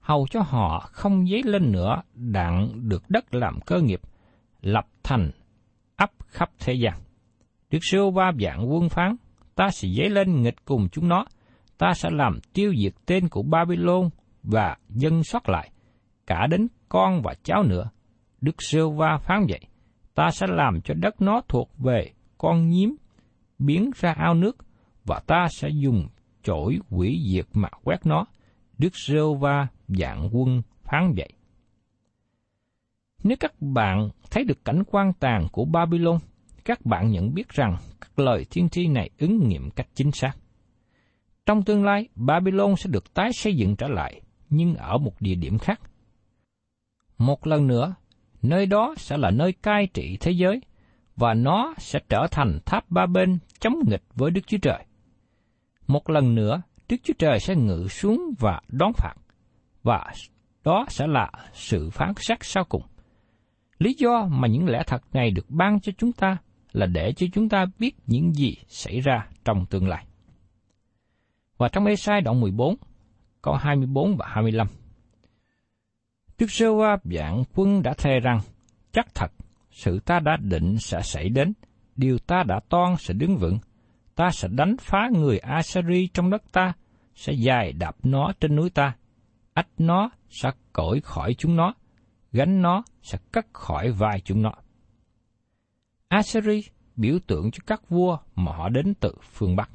hầu 0.00 0.26
cho 0.30 0.40
họ 0.40 0.88
không 0.92 1.26
dấy 1.26 1.42
lên 1.42 1.72
nữa 1.72 2.02
đặng 2.14 2.88
được 2.88 3.02
đất 3.08 3.34
làm 3.34 3.60
cơ 3.60 3.80
nghiệp, 3.80 4.00
lập 4.60 4.86
thành 5.02 5.30
khắp 6.30 6.50
thế 6.58 6.72
gian. 6.72 6.94
Đức 7.70 7.78
sưu 7.90 8.10
ba 8.10 8.32
dạng 8.40 8.72
quân 8.72 8.88
phán, 8.88 9.16
ta 9.54 9.68
sẽ 9.70 9.88
dấy 9.88 10.10
lên 10.10 10.42
nghịch 10.42 10.64
cùng 10.64 10.88
chúng 10.92 11.08
nó, 11.08 11.24
ta 11.78 11.92
sẽ 11.94 12.08
làm 12.12 12.38
tiêu 12.52 12.74
diệt 12.78 12.92
tên 13.06 13.28
của 13.28 13.42
Babylon 13.42 14.10
và 14.42 14.76
dân 14.88 15.24
sót 15.24 15.48
lại, 15.48 15.70
cả 16.26 16.46
đến 16.50 16.68
con 16.88 17.22
và 17.22 17.34
cháu 17.42 17.62
nữa, 17.62 17.90
Đức 18.40 18.62
sưu 18.62 18.90
Va 18.90 19.18
phán 19.18 19.46
vậy, 19.48 19.60
ta 20.14 20.30
sẽ 20.30 20.46
làm 20.50 20.80
cho 20.80 20.94
đất 20.94 21.20
nó 21.22 21.40
thuộc 21.48 21.70
về 21.78 22.10
con 22.38 22.68
nhím, 22.68 22.96
biến 23.58 23.90
ra 23.96 24.14
ao 24.18 24.34
nước, 24.34 24.56
và 25.04 25.20
ta 25.26 25.46
sẽ 25.50 25.68
dùng 25.68 26.08
chổi 26.42 26.78
quỷ 26.90 27.22
diệt 27.32 27.46
mà 27.54 27.68
quét 27.84 28.06
nó. 28.06 28.24
Đức 28.78 28.96
sưu 29.06 29.34
Va 29.34 29.66
dạng 29.88 30.28
quân 30.32 30.62
phán 30.84 31.14
vậy. 31.16 31.32
Nếu 33.22 33.36
các 33.40 33.54
bạn 33.60 34.10
thấy 34.30 34.44
được 34.44 34.64
cảnh 34.64 34.82
quan 34.86 35.12
tàn 35.12 35.46
của 35.52 35.64
Babylon, 35.64 36.18
các 36.64 36.86
bạn 36.86 37.10
nhận 37.10 37.34
biết 37.34 37.48
rằng 37.48 37.76
các 38.00 38.18
lời 38.18 38.46
thiên 38.50 38.68
tri 38.68 38.88
này 38.88 39.10
ứng 39.18 39.48
nghiệm 39.48 39.70
cách 39.70 39.88
chính 39.94 40.12
xác. 40.12 40.32
Trong 41.46 41.62
tương 41.62 41.84
lai, 41.84 42.08
Babylon 42.14 42.76
sẽ 42.76 42.90
được 42.90 43.14
tái 43.14 43.32
xây 43.32 43.56
dựng 43.56 43.76
trở 43.76 43.88
lại, 43.88 44.20
nhưng 44.50 44.76
ở 44.76 44.98
một 44.98 45.12
địa 45.20 45.34
điểm 45.34 45.58
khác. 45.58 45.80
Một 47.18 47.46
lần 47.46 47.66
nữa, 47.66 47.94
nơi 48.42 48.66
đó 48.66 48.94
sẽ 48.96 49.16
là 49.16 49.30
nơi 49.30 49.52
cai 49.52 49.86
trị 49.86 50.16
thế 50.20 50.30
giới, 50.30 50.60
và 51.16 51.34
nó 51.34 51.74
sẽ 51.78 52.00
trở 52.08 52.26
thành 52.30 52.58
tháp 52.66 52.90
ba 52.90 53.06
bên 53.06 53.38
chống 53.58 53.74
nghịch 53.86 54.02
với 54.14 54.30
Đức 54.30 54.46
Chúa 54.46 54.58
Trời. 54.62 54.84
Một 55.86 56.10
lần 56.10 56.34
nữa, 56.34 56.62
Đức 56.88 56.96
Chúa 57.02 57.14
Trời 57.18 57.40
sẽ 57.40 57.54
ngự 57.56 57.86
xuống 57.88 58.34
và 58.38 58.60
đón 58.68 58.92
phạt, 58.92 59.14
và 59.82 60.12
đó 60.64 60.86
sẽ 60.88 61.06
là 61.06 61.30
sự 61.52 61.90
phán 61.90 62.12
xét 62.16 62.38
sau 62.40 62.64
cùng. 62.64 62.82
Lý 63.80 63.94
do 63.98 64.28
mà 64.30 64.48
những 64.48 64.68
lẽ 64.68 64.82
thật 64.86 65.02
này 65.12 65.30
được 65.30 65.46
ban 65.48 65.80
cho 65.80 65.92
chúng 65.98 66.12
ta 66.12 66.36
là 66.72 66.86
để 66.86 67.12
cho 67.12 67.26
chúng 67.32 67.48
ta 67.48 67.66
biết 67.78 67.94
những 68.06 68.32
gì 68.32 68.56
xảy 68.68 69.00
ra 69.00 69.26
trong 69.44 69.66
tương 69.66 69.88
lai. 69.88 70.06
Và 71.58 71.68
trong 71.68 71.86
Ê-sai 71.86 72.20
đoạn 72.20 72.40
14, 72.40 72.76
câu 73.42 73.54
24 73.54 74.16
và 74.16 74.26
25. 74.28 74.66
Đức 76.38 76.50
Sơ 76.50 76.74
Va 76.74 76.96
dạng 77.04 77.44
quân 77.54 77.82
đã 77.82 77.94
thề 77.98 78.20
rằng, 78.20 78.40
chắc 78.92 79.14
thật, 79.14 79.32
sự 79.70 80.00
ta 80.00 80.20
đã 80.20 80.36
định 80.36 80.78
sẽ 80.78 81.00
xảy 81.02 81.28
đến, 81.28 81.52
điều 81.96 82.18
ta 82.18 82.42
đã 82.42 82.60
toan 82.68 82.96
sẽ 82.98 83.14
đứng 83.14 83.36
vững, 83.36 83.58
ta 84.14 84.30
sẽ 84.30 84.48
đánh 84.48 84.76
phá 84.80 85.08
người 85.12 85.38
Asari 85.38 86.08
trong 86.14 86.30
đất 86.30 86.42
ta, 86.52 86.72
sẽ 87.14 87.32
dài 87.32 87.72
đạp 87.72 87.96
nó 88.02 88.32
trên 88.40 88.56
núi 88.56 88.70
ta, 88.70 88.96
ách 89.54 89.68
nó 89.78 90.10
sẽ 90.28 90.50
cởi 90.72 91.00
khỏi 91.00 91.34
chúng 91.34 91.56
nó, 91.56 91.74
gánh 92.32 92.62
nó 92.62 92.82
sẽ 93.02 93.18
cắt 93.32 93.46
khỏi 93.52 93.90
vai 93.90 94.20
chúng 94.24 94.42
nó. 94.42 94.52
Assyri 96.08 96.64
biểu 96.96 97.18
tượng 97.26 97.50
cho 97.50 97.58
các 97.66 97.88
vua 97.88 98.18
mà 98.34 98.52
họ 98.52 98.68
đến 98.68 98.94
từ 99.00 99.14
phương 99.22 99.56
Bắc. 99.56 99.70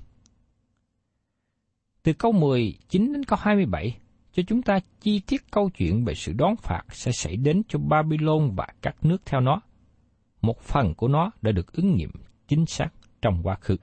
Từ 2.03 2.13
câu 2.13 2.31
19 2.31 3.13
đến 3.13 3.23
câu 3.23 3.39
27 3.41 3.97
cho 4.31 4.43
chúng 4.47 4.61
ta 4.61 4.79
chi 4.99 5.19
tiết 5.19 5.51
câu 5.51 5.69
chuyện 5.69 6.05
về 6.05 6.15
sự 6.15 6.33
đón 6.33 6.55
phạt 6.55 6.81
sẽ 6.91 7.11
xảy 7.11 7.35
đến 7.35 7.61
cho 7.67 7.79
Babylon 7.79 8.55
và 8.55 8.67
các 8.81 9.05
nước 9.05 9.25
theo 9.25 9.41
nó. 9.41 9.61
Một 10.41 10.61
phần 10.61 10.93
của 10.95 11.07
nó 11.07 11.31
đã 11.41 11.51
được 11.51 11.73
ứng 11.73 11.95
nghiệm 11.95 12.11
chính 12.47 12.65
xác 12.65 12.89
trong 13.21 13.41
quá 13.43 13.55
khứ. 13.55 13.77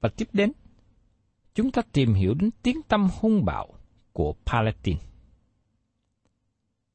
Và 0.00 0.08
tiếp 0.16 0.28
đến, 0.32 0.52
chúng 1.54 1.70
ta 1.70 1.82
tìm 1.92 2.14
hiểu 2.14 2.34
đến 2.34 2.50
tiếng 2.62 2.82
tâm 2.88 3.08
hung 3.20 3.44
bạo 3.44 3.74
của 4.12 4.34
Palestine. 4.46 5.00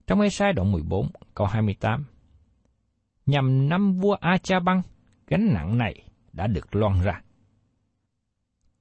Trong 0.08 0.22
Ê-sai 0.22 0.54
đoạn 0.54 0.72
14, 0.72 1.10
câu 1.36 1.48
28, 1.48 2.06
nhằm 3.26 3.70
năm 3.70 3.94
vua 3.94 4.14
A-cha-băng, 4.14 4.82
gánh 5.28 5.54
nặng 5.54 5.78
này 5.78 6.04
đã 6.34 6.48
được 6.48 6.76
loan 6.76 7.02
ra. 7.02 7.22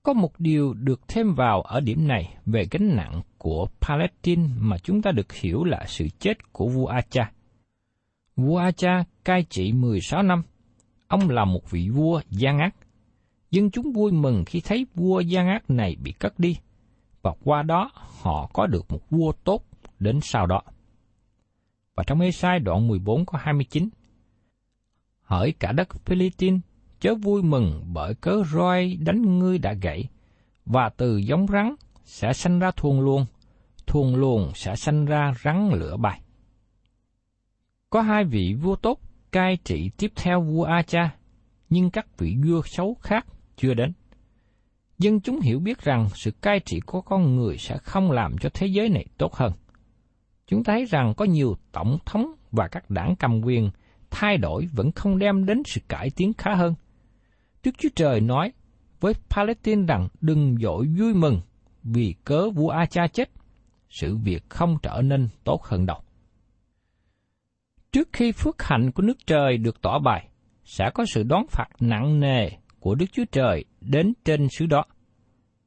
Có 0.02 0.12
một 0.12 0.30
điều 0.38 0.74
được 0.74 1.00
thêm 1.08 1.34
vào 1.34 1.62
ở 1.62 1.80
điểm 1.80 2.08
này 2.08 2.36
về 2.46 2.66
gánh 2.70 2.96
nặng 2.96 3.22
của 3.38 3.68
Palestine 3.80 4.48
mà 4.58 4.78
chúng 4.78 5.02
ta 5.02 5.10
được 5.10 5.32
hiểu 5.32 5.64
là 5.64 5.84
sự 5.86 6.08
chết 6.18 6.52
của 6.52 6.68
vua 6.68 6.86
Acha. 6.86 7.30
Vua 8.36 8.56
Acha 8.56 9.04
cai 9.24 9.42
trị 9.42 9.72
16 9.72 10.22
năm. 10.22 10.42
Ông 11.08 11.30
là 11.30 11.44
một 11.44 11.70
vị 11.70 11.88
vua 11.88 12.20
gian 12.30 12.58
ác. 12.58 12.74
Dân 13.50 13.70
chúng 13.70 13.92
vui 13.92 14.12
mừng 14.12 14.44
khi 14.46 14.60
thấy 14.60 14.86
vua 14.94 15.20
gian 15.20 15.48
ác 15.48 15.70
này 15.70 15.96
bị 16.02 16.12
cất 16.12 16.38
đi, 16.38 16.56
và 17.22 17.32
qua 17.44 17.62
đó 17.62 17.90
họ 18.22 18.50
có 18.52 18.66
được 18.66 18.92
một 18.92 19.10
vua 19.10 19.32
tốt 19.44 19.62
đến 19.98 20.20
sau 20.22 20.46
đó. 20.46 20.62
Và 21.96 22.04
trong 22.06 22.20
Ê-sai 22.20 22.58
đoạn 22.58 22.88
14 22.88 23.26
có 23.26 23.38
29, 23.42 23.88
Hỡi 25.22 25.52
cả 25.52 25.72
đất 25.72 25.88
Philippines, 26.04 26.60
chớ 27.00 27.14
vui 27.14 27.42
mừng 27.42 27.84
bởi 27.92 28.14
cớ 28.14 28.42
roi 28.52 28.96
đánh 29.00 29.38
ngươi 29.38 29.58
đã 29.58 29.72
gãy, 29.72 30.08
và 30.66 30.88
từ 30.88 31.16
giống 31.16 31.46
rắn 31.46 31.74
sẽ 32.04 32.32
sanh 32.32 32.58
ra 32.58 32.70
thuồng 32.70 33.00
luồng, 33.00 33.26
thuồng 33.86 34.16
luồng 34.16 34.52
sẽ 34.54 34.76
sanh 34.76 35.04
ra 35.04 35.34
rắn 35.44 35.70
lửa 35.72 35.96
bay. 35.96 36.20
Có 37.90 38.00
hai 38.02 38.24
vị 38.24 38.54
vua 38.54 38.76
tốt 38.76 39.00
cai 39.32 39.56
trị 39.64 39.90
tiếp 39.96 40.12
theo 40.16 40.40
vua 40.40 40.64
A-cha, 40.64 41.16
nhưng 41.70 41.90
các 41.90 42.18
vị 42.18 42.36
vua 42.46 42.62
xấu 42.64 42.96
khác 43.00 43.26
chưa 43.56 43.74
đến. 43.74 43.92
Dân 44.98 45.20
chúng 45.20 45.40
hiểu 45.40 45.60
biết 45.60 45.80
rằng 45.80 46.08
sự 46.14 46.30
cai 46.30 46.60
trị 46.60 46.80
của 46.80 47.00
con 47.00 47.36
người 47.36 47.58
sẽ 47.58 47.78
không 47.78 48.10
làm 48.10 48.38
cho 48.38 48.48
thế 48.54 48.66
giới 48.66 48.88
này 48.88 49.06
tốt 49.18 49.34
hơn. 49.34 49.52
Chúng 50.46 50.64
thấy 50.64 50.84
rằng 50.84 51.14
có 51.16 51.24
nhiều 51.24 51.56
tổng 51.72 51.98
thống 52.06 52.32
và 52.52 52.68
các 52.68 52.90
đảng 52.90 53.16
cầm 53.18 53.40
quyền 53.44 53.70
thay 54.10 54.36
đổi 54.36 54.68
vẫn 54.72 54.92
không 54.92 55.18
đem 55.18 55.46
đến 55.46 55.62
sự 55.64 55.80
cải 55.88 56.10
tiến 56.16 56.32
khá 56.38 56.54
hơn. 56.54 56.74
Đức 57.64 57.70
Chúa 57.78 57.88
Trời 57.96 58.20
nói 58.20 58.52
với 59.00 59.12
Palestine 59.30 59.82
rằng 59.86 60.08
đừng 60.20 60.56
dội 60.62 60.86
vui 60.98 61.14
mừng 61.14 61.40
vì 61.82 62.14
cớ 62.24 62.50
vua 62.50 62.68
A-cha 62.68 63.06
chết, 63.06 63.30
sự 63.88 64.16
việc 64.16 64.44
không 64.48 64.78
trở 64.82 65.02
nên 65.02 65.28
tốt 65.44 65.62
hơn 65.64 65.86
đâu. 65.86 66.00
Trước 67.92 68.08
khi 68.12 68.32
phước 68.32 68.62
hạnh 68.62 68.92
của 68.92 69.02
nước 69.02 69.26
trời 69.26 69.58
được 69.58 69.82
tỏ 69.82 69.98
bài, 69.98 70.28
sẽ 70.64 70.90
có 70.94 71.04
sự 71.14 71.22
đón 71.22 71.46
phạt 71.50 71.68
nặng 71.80 72.20
nề 72.20 72.50
của 72.80 72.94
Đức 72.94 73.06
Chúa 73.12 73.24
Trời 73.32 73.64
đến 73.80 74.12
trên 74.24 74.48
xứ 74.48 74.66
đó. 74.66 74.84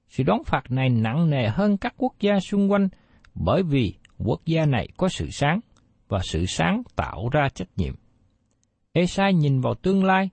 Sự 0.07 0.23
đón 0.23 0.43
phạt 0.43 0.71
này 0.71 0.89
nặng 0.89 1.29
nề 1.29 1.47
hơn 1.49 1.77
các 1.77 1.93
quốc 1.97 2.13
gia 2.19 2.39
xung 2.39 2.71
quanh 2.71 2.89
bởi 3.35 3.63
vì 3.63 3.95
quốc 4.25 4.41
gia 4.45 4.65
này 4.65 4.87
có 4.97 5.09
sự 5.09 5.29
sáng 5.29 5.59
và 6.07 6.19
sự 6.23 6.45
sáng 6.45 6.83
tạo 6.95 7.29
ra 7.31 7.49
trách 7.49 7.69
nhiệm. 7.75 7.95
Esai 8.91 9.33
nhìn 9.33 9.61
vào 9.61 9.75
tương 9.75 10.03
lai 10.03 10.29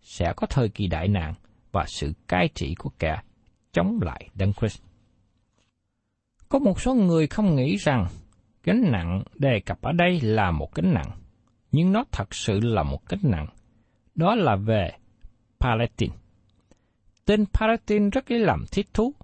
sẽ 0.00 0.32
có 0.36 0.46
thời 0.46 0.68
kỳ 0.68 0.86
đại 0.86 1.08
nạn 1.08 1.34
và 1.72 1.84
sự 1.86 2.12
cai 2.28 2.48
trị 2.54 2.74
của 2.74 2.90
kẻ 2.98 3.20
chống 3.72 3.98
lại 4.02 4.28
Đấng 4.34 4.52
Christ. 4.52 4.82
Có 6.48 6.58
một 6.58 6.80
số 6.80 6.94
người 6.94 7.26
không 7.26 7.56
nghĩ 7.56 7.76
rằng 7.76 8.06
gánh 8.64 8.82
nặng 8.92 9.22
đề 9.34 9.60
cập 9.66 9.82
ở 9.82 9.92
đây 9.92 10.20
là 10.20 10.50
một 10.50 10.74
gánh 10.74 10.94
nặng, 10.94 11.10
nhưng 11.72 11.92
nó 11.92 12.04
thật 12.12 12.34
sự 12.34 12.60
là 12.60 12.82
một 12.82 13.08
gánh 13.08 13.20
nặng. 13.22 13.46
Đó 14.14 14.34
là 14.34 14.56
về 14.56 14.90
Palestine. 15.60 16.14
Tên 17.24 17.44
Palestine 17.52 18.10
rất 18.12 18.30
lấy 18.30 18.40
làm 18.40 18.64
thiết 18.72 18.94
thú. 18.94 19.14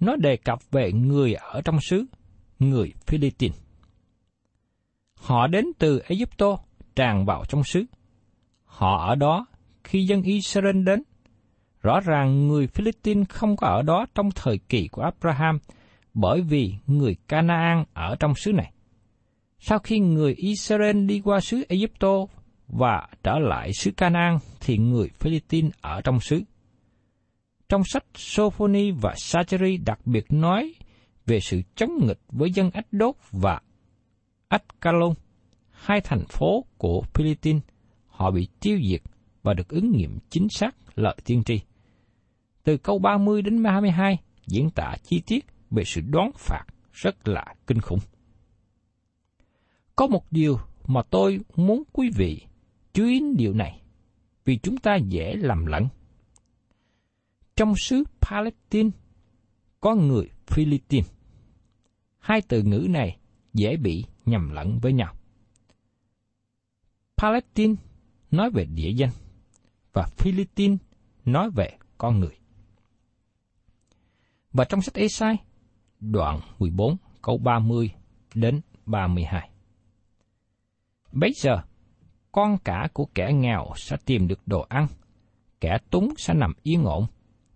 Nó 0.00 0.16
đề 0.16 0.36
cập 0.36 0.70
về 0.70 0.92
người 0.92 1.34
ở 1.34 1.60
trong 1.64 1.80
xứ, 1.80 2.04
người 2.70 2.92
Philippines. 3.06 3.58
Họ 5.14 5.46
đến 5.46 5.66
từ 5.78 5.98
Egypto 5.98 6.58
tràn 6.96 7.26
vào 7.26 7.44
trong 7.48 7.64
xứ. 7.64 7.84
Họ 8.64 9.08
ở 9.08 9.14
đó 9.14 9.46
khi 9.84 10.04
dân 10.04 10.22
Israel 10.22 10.82
đến. 10.84 11.02
Rõ 11.82 12.00
ràng 12.00 12.48
người 12.48 12.66
Philippines 12.66 13.28
không 13.28 13.56
có 13.56 13.66
ở 13.66 13.82
đó 13.82 14.06
trong 14.14 14.30
thời 14.30 14.58
kỳ 14.58 14.88
của 14.88 15.02
Abraham, 15.02 15.58
bởi 16.14 16.40
vì 16.40 16.74
người 16.86 17.16
Canaan 17.28 17.84
ở 17.92 18.16
trong 18.20 18.34
xứ 18.34 18.52
này. 18.52 18.72
Sau 19.58 19.78
khi 19.78 19.98
người 19.98 20.34
Israel 20.34 21.06
đi 21.06 21.20
qua 21.24 21.40
xứ 21.40 21.64
Egypto 21.68 22.26
và 22.68 23.08
trở 23.22 23.38
lại 23.38 23.72
xứ 23.72 23.90
Canaan 23.90 24.38
thì 24.60 24.78
người 24.78 25.08
Philippines 25.08 25.72
ở 25.80 26.00
trong 26.00 26.20
xứ. 26.20 26.42
Trong 27.68 27.84
sách 27.84 28.04
Sophoni 28.14 28.90
và 28.90 29.14
Sacheri 29.16 29.76
đặc 29.76 29.98
biệt 30.04 30.24
nói 30.28 30.74
về 31.26 31.40
sự 31.40 31.62
chống 31.74 32.06
nghịch 32.06 32.20
với 32.28 32.50
dân 32.50 32.70
Ách 32.70 32.86
Đốt 32.92 33.14
và 33.30 33.60
Ách 34.48 34.80
Calon, 34.80 35.14
hai 35.70 36.00
thành 36.00 36.24
phố 36.28 36.64
của 36.78 37.02
Philippines, 37.14 37.62
họ 38.06 38.30
bị 38.30 38.48
tiêu 38.60 38.78
diệt 38.88 39.02
và 39.42 39.54
được 39.54 39.68
ứng 39.68 39.92
nghiệm 39.92 40.18
chính 40.30 40.48
xác 40.48 40.76
lợi 40.94 41.16
tiên 41.24 41.42
tri. 41.44 41.60
Từ 42.64 42.76
câu 42.76 42.98
30 42.98 43.42
đến 43.42 43.62
32 43.62 44.18
diễn 44.46 44.70
tả 44.70 44.96
chi 45.02 45.22
tiết 45.26 45.46
về 45.70 45.84
sự 45.84 46.00
đoán 46.00 46.30
phạt 46.34 46.64
rất 46.92 47.28
là 47.28 47.54
kinh 47.66 47.80
khủng. 47.80 47.98
Có 49.96 50.06
một 50.06 50.32
điều 50.32 50.58
mà 50.86 51.02
tôi 51.10 51.40
muốn 51.56 51.82
quý 51.92 52.10
vị 52.16 52.40
chú 52.92 53.06
ý 53.06 53.22
điều 53.36 53.52
này, 53.54 53.80
vì 54.44 54.56
chúng 54.56 54.76
ta 54.76 54.96
dễ 54.96 55.34
lầm 55.34 55.66
lẫn. 55.66 55.88
Trong 57.56 57.74
xứ 57.76 58.04
Palestine 58.20 58.90
có 59.84 59.94
người 59.94 60.30
Philippines. 60.46 61.10
Hai 62.18 62.42
từ 62.48 62.62
ngữ 62.62 62.86
này 62.90 63.16
dễ 63.52 63.76
bị 63.76 64.04
nhầm 64.26 64.50
lẫn 64.50 64.78
với 64.78 64.92
nhau. 64.92 65.14
Palestine 67.16 67.74
nói 68.30 68.50
về 68.50 68.64
địa 68.64 68.90
danh 68.90 69.10
và 69.92 70.06
Philippines 70.16 70.78
nói 71.24 71.50
về 71.50 71.78
con 71.98 72.20
người. 72.20 72.36
Và 74.52 74.64
trong 74.64 74.82
sách 74.82 74.94
Esai, 74.94 75.36
đoạn 76.00 76.40
14 76.58 76.96
câu 77.22 77.38
30 77.38 77.90
đến 78.34 78.60
32. 78.86 79.50
Bấy 81.12 81.32
giờ, 81.36 81.62
con 82.32 82.58
cả 82.58 82.88
của 82.92 83.06
kẻ 83.14 83.32
nghèo 83.32 83.66
sẽ 83.76 83.96
tìm 84.04 84.28
được 84.28 84.40
đồ 84.46 84.60
ăn, 84.68 84.86
kẻ 85.60 85.78
túng 85.90 86.14
sẽ 86.16 86.34
nằm 86.34 86.52
yên 86.62 86.84
ổn, 86.84 87.06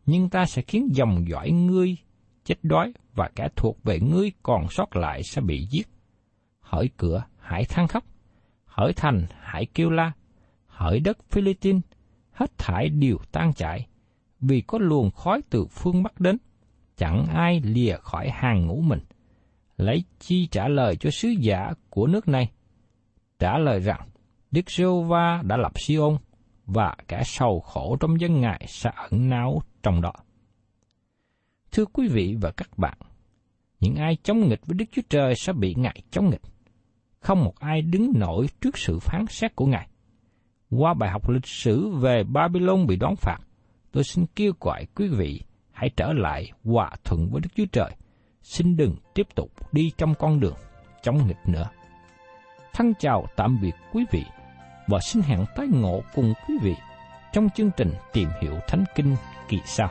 nhưng 0.07 0.31
ta 0.31 0.47
sẽ 0.47 0.62
khiến 0.62 0.88
dòng 0.93 1.29
dõi 1.29 1.51
ngươi 1.51 1.97
chết 2.48 2.58
đói 2.62 2.92
và 3.14 3.30
kẻ 3.34 3.48
thuộc 3.56 3.84
về 3.84 4.00
ngươi 4.00 4.32
còn 4.42 4.66
sót 4.70 4.96
lại 4.96 5.22
sẽ 5.22 5.40
bị 5.40 5.66
giết. 5.70 5.88
Hỡi 6.61 6.90
cửa, 6.96 7.24
hãy 7.38 7.64
than 7.64 7.88
khóc. 7.88 8.04
Hỡi 8.64 8.92
thành, 8.92 9.26
hãy 9.40 9.66
kêu 9.74 9.90
la. 9.90 10.12
Hỡi 10.66 11.00
đất 11.00 11.18
Philippines, 11.30 11.82
hết 12.32 12.58
thải 12.58 12.88
đều 12.88 13.16
tan 13.32 13.52
chảy, 13.52 13.87
vì 14.40 14.61
có 14.61 14.78
luồng 14.78 15.11
khói 15.11 15.40
từ 15.50 15.66
phương 15.66 16.02
Bắc 16.02 16.20
đến, 16.20 16.37
chẳng 16.96 17.26
ai 17.34 17.61
lìa 17.64 17.96
khỏi 18.00 18.30
hàng 18.30 18.66
ngũ 18.66 18.80
mình. 18.80 19.00
Lấy 19.76 20.04
chi 20.18 20.46
trả 20.46 20.68
lời 20.68 20.96
cho 20.96 21.11
sứ 21.11 21.28
giả 21.28 21.72
của 21.90 22.06
nước 22.06 22.28
này? 22.28 22.50
Trả 23.38 23.58
lời 23.58 23.80
rằng, 23.80 24.08
Đức 24.50 24.70
giê 24.70 24.84
va 25.08 25.42
đã 25.44 25.56
lập 25.56 25.72
Siôn 25.80 26.16
và 26.66 26.96
kẻ 27.08 27.22
sầu 27.24 27.61
khổ 27.61 27.96
trong 28.00 28.20
dân 28.20 28.40
ngài 28.40 28.64
sẽ 28.68 28.90
ẩn 29.11 29.28
náu 29.28 29.62
trong 29.82 30.00
đó. 30.00 30.12
Thưa 31.72 31.85
quý 31.85 32.09
vị 32.09 32.37
và 32.40 32.50
các 32.50 32.78
bạn, 32.78 32.98
những 33.81 33.96
ai 33.96 34.16
chống 34.22 34.48
nghịch 34.48 34.66
với 34.66 34.74
Đức 34.74 34.85
Chúa 34.92 35.02
Trời 35.09 35.35
sẽ 35.35 35.52
bị 35.52 35.74
Ngài 35.74 36.02
chống 36.11 36.31
nghịch. 36.31 36.42
Không 37.20 37.44
một 37.44 37.59
ai 37.59 37.83
đứng 37.83 38.12
nổi 38.14 38.46
trước 38.61 38.78
sự 38.78 38.98
phán 38.98 39.26
xét 39.28 39.57
của 39.57 39.66
Ngài. 39.66 39.88
Qua 40.70 40.94
bài 40.94 41.11
học 41.11 41.28
lịch 41.28 41.46
sử 41.46 41.88
về 41.88 42.22
Babylon 42.24 42.87
bị 42.87 42.96
đón 42.96 43.16
phạt, 43.16 43.38
tôi 43.92 44.04
xin 44.04 44.26
kêu 44.37 44.52
gọi 44.61 44.87
quý 44.94 45.09
vị 45.09 45.42
hãy 45.72 45.90
trở 45.96 46.12
lại 46.12 46.50
hòa 46.64 46.90
thuận 47.04 47.31
với 47.31 47.40
Đức 47.40 47.48
Chúa 47.57 47.66
Trời. 47.72 47.90
Xin 48.42 48.76
đừng 48.76 48.96
tiếp 49.14 49.26
tục 49.35 49.72
đi 49.72 49.90
trong 49.96 50.14
con 50.18 50.40
đường 50.40 50.57
chống 51.02 51.26
nghịch 51.26 51.46
nữa. 51.46 51.70
Thân 52.72 52.92
chào 52.98 53.26
tạm 53.37 53.59
biệt 53.62 53.74
quý 53.92 54.04
vị 54.11 54.24
và 54.87 54.98
xin 55.00 55.22
hẹn 55.22 55.44
tái 55.57 55.66
ngộ 55.66 56.02
cùng 56.14 56.33
quý 56.48 56.54
vị 56.62 56.74
trong 57.33 57.48
chương 57.54 57.70
trình 57.76 57.92
tìm 58.12 58.28
hiểu 58.42 58.54
Thánh 58.68 58.85
Kinh 58.94 59.16
kỳ 59.48 59.59
sau. 59.64 59.90